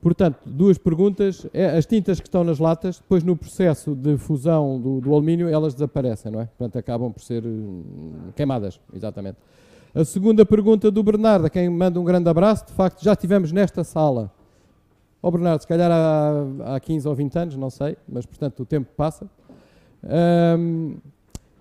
[0.00, 1.46] Portanto, duas perguntas.
[1.52, 5.48] É, As tintas que estão nas latas, depois no processo de fusão do, do alumínio,
[5.48, 6.46] elas desaparecem, não é?
[6.46, 9.38] Portanto, acabam por ser hum, queimadas, exatamente.
[9.94, 12.66] A segunda pergunta do Bernardo, a quem manda um grande abraço.
[12.66, 14.30] De facto, já estivemos nesta sala.
[15.20, 18.66] Ó Bernardo, se calhar há, há 15 ou 20 anos, não sei, mas portanto o
[18.66, 19.28] tempo passa.
[20.56, 20.96] Hum,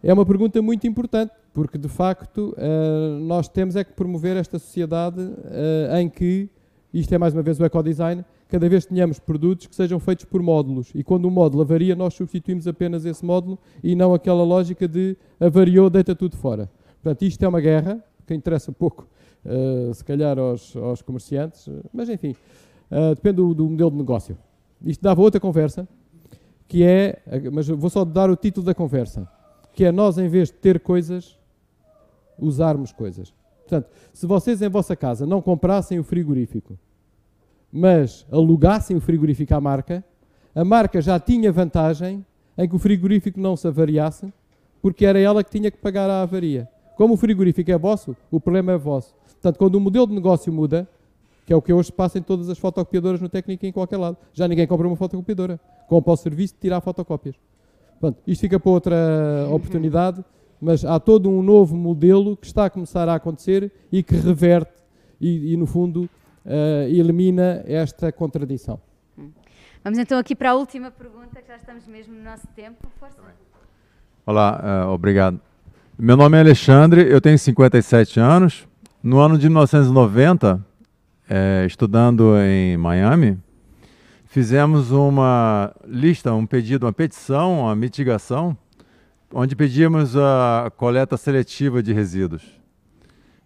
[0.03, 4.59] é uma pergunta muito importante, porque de facto eh, nós temos é que promover esta
[4.59, 6.47] sociedade eh, em que,
[6.99, 10.41] isto é mais uma vez o ecodesign, cada vez tenhamos produtos que sejam feitos por
[10.41, 10.91] módulos.
[10.95, 15.15] E quando o módulo avaria, nós substituímos apenas esse módulo e não aquela lógica de
[15.39, 16.69] avariou, deita tudo fora.
[17.01, 19.07] Portanto, isto é uma guerra que interessa pouco,
[19.45, 22.35] uh, se calhar, aos, aos comerciantes, mas enfim,
[22.91, 24.37] uh, depende do, do, modelo de negócio.
[24.83, 25.87] Isto dava outra conversa,
[26.67, 27.21] que é,
[27.51, 29.27] mas vou só dar o título da conversa,
[29.73, 31.37] que é nós, em vez de ter coisas,
[32.39, 33.33] usarmos coisas.
[33.67, 36.77] Portanto, se vocês em vossa casa não comprassem o frigorífico,
[37.71, 40.03] mas alugassem o frigorífico à marca,
[40.55, 42.25] a marca já tinha vantagem
[42.57, 44.33] em que o frigorífico não se avariasse,
[44.81, 46.67] porque era ela que tinha que pagar a avaria.
[46.95, 49.13] Como o frigorífico é vosso, o problema é vosso.
[49.33, 50.87] Portanto, quando o modelo de negócio muda,
[51.45, 54.17] que é o que hoje passa em todas as fotocopiadoras no técnico em qualquer lado,
[54.33, 55.59] já ninguém compra uma fotocopiadora.
[55.87, 57.35] Compra o serviço de tirar fotocópias.
[57.99, 58.95] Portanto, isto fica para outra
[59.51, 60.25] oportunidade,
[60.59, 64.73] mas há todo um novo modelo que está a começar a acontecer e que reverte
[65.21, 66.09] e, e no fundo,
[66.47, 68.79] uh, elimina esta contradição.
[69.83, 72.87] Vamos então aqui para a última pergunta, que já estamos mesmo no nosso tempo.
[72.99, 73.17] Força.
[74.25, 75.39] Olá, uh, obrigado.
[75.97, 78.67] Meu nome é Alexandre, eu tenho 57 anos.
[79.01, 80.65] No ano de 1990,
[81.29, 83.39] é, estudando em Miami,
[84.25, 88.57] fizemos uma lista, um pedido, uma petição, uma mitigação,
[89.33, 92.43] onde pedíamos a coleta seletiva de resíduos.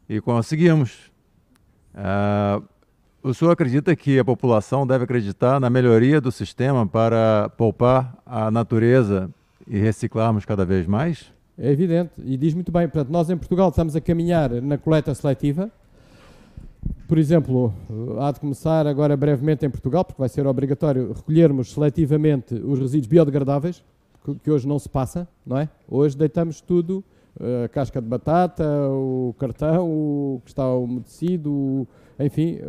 [0.10, 1.12] E conseguimos.
[1.94, 2.71] Uh,
[3.24, 8.50] o senhor acredita que a população deve acreditar na melhoria do sistema para poupar a
[8.50, 9.30] natureza
[9.68, 11.32] e reciclarmos cada vez mais?
[11.58, 12.88] É evidente, e diz muito bem.
[12.88, 15.70] Portanto, nós em Portugal estamos a caminhar na coleta seletiva.
[17.08, 17.74] Por exemplo,
[18.20, 23.08] há de começar agora brevemente em Portugal, porque vai ser obrigatório recolhermos seletivamente os resíduos
[23.08, 23.84] biodegradáveis,
[24.44, 25.70] que hoje não se passa, não é?
[25.88, 27.04] Hoje deitamos tudo,
[27.66, 31.88] a casca de batata, o cartão, o que está umedecido,
[32.20, 32.60] enfim,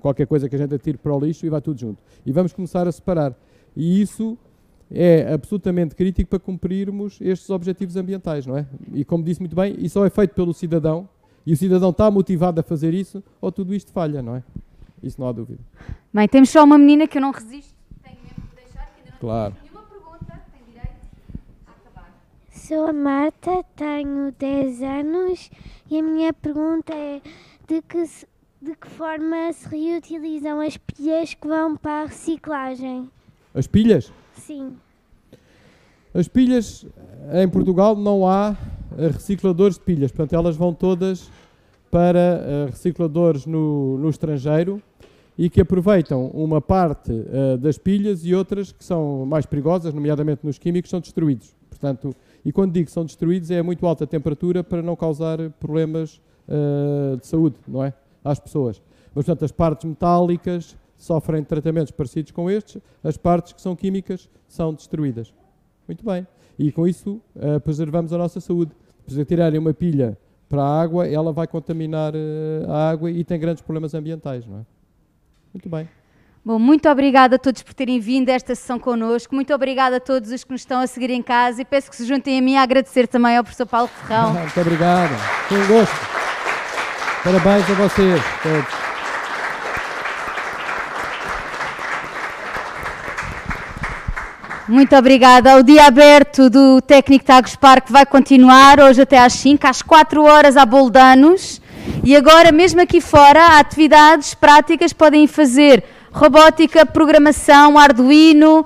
[0.00, 2.02] qualquer coisa que a gente atire para o lixo e vai tudo junto.
[2.24, 3.34] E vamos começar a separar.
[3.76, 4.36] E isso
[4.90, 8.66] é absolutamente crítico para cumprirmos estes objetivos ambientais, não é?
[8.92, 11.08] E como disse muito bem, isso só é feito pelo cidadão,
[11.46, 14.42] e o cidadão está motivado a fazer isso, ou tudo isto falha, não é?
[15.00, 15.60] Isso não há dúvida.
[16.12, 19.12] Bem, temos só uma menina que eu não resisto, tenho mesmo de deixar, que ainda
[19.12, 19.54] não claro.
[19.62, 20.96] nenhuma pergunta, tem direito
[21.66, 22.12] a acabar.
[22.50, 25.50] Sou a Marta, tenho 10 anos,
[25.88, 27.22] e a minha pergunta é
[27.70, 28.04] de que,
[28.60, 33.08] de que forma se reutilizam as pilhas que vão para a reciclagem?
[33.54, 34.12] As pilhas?
[34.34, 34.72] Sim.
[36.12, 36.84] As pilhas,
[37.32, 38.56] em Portugal não há
[38.98, 41.30] eh, recicladores de pilhas, portanto elas vão todas
[41.92, 44.82] para eh, recicladores no, no estrangeiro
[45.38, 50.44] e que aproveitam uma parte uh, das pilhas e outras que são mais perigosas, nomeadamente
[50.44, 51.56] nos químicos, são destruídos.
[51.70, 52.14] Portanto,
[52.44, 56.20] e quando digo que são destruídos é a muito alta temperatura para não causar problemas
[56.48, 57.92] uh, de saúde, não é?
[58.24, 58.82] Às pessoas.
[59.14, 64.28] Mas, portanto, as partes metálicas sofrem tratamentos parecidos com estes, as partes que são químicas
[64.46, 65.32] são destruídas.
[65.88, 66.26] Muito bem.
[66.58, 68.72] E com isso uh, preservamos a nossa saúde.
[69.06, 70.18] Se tirarem uma pilha
[70.48, 74.58] para a água, ela vai contaminar uh, a água e tem grandes problemas ambientais, não
[74.58, 74.66] é?
[75.54, 75.88] Muito bem.
[76.44, 79.34] Bom, muito obrigada a todos por terem vindo a esta sessão connosco.
[79.34, 81.96] Muito obrigada a todos os que nos estão a seguir em casa e peço que
[81.96, 84.32] se juntem a mim a agradecer também ao professor Paulo Ferrão.
[84.32, 85.18] muito obrigado.
[85.48, 86.29] Foi um gosto.
[87.22, 88.90] Parabéns a vocês todos.
[94.66, 95.56] Muito obrigada.
[95.56, 100.22] O dia aberto do Técnico Tagus Parque vai continuar hoje até às 5, às 4
[100.22, 101.60] horas a Boldanos.
[102.04, 108.64] E agora, mesmo aqui fora, há atividades práticas, podem fazer robótica, programação, Arduino,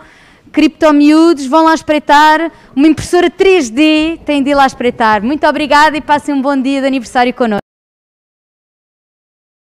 [0.52, 2.52] criptomiúdos, vão lá espreitar.
[2.76, 5.22] Uma impressora 3D, têm de ir lá espreitar.
[5.22, 7.64] Muito obrigada e passem um bom dia de aniversário connosco.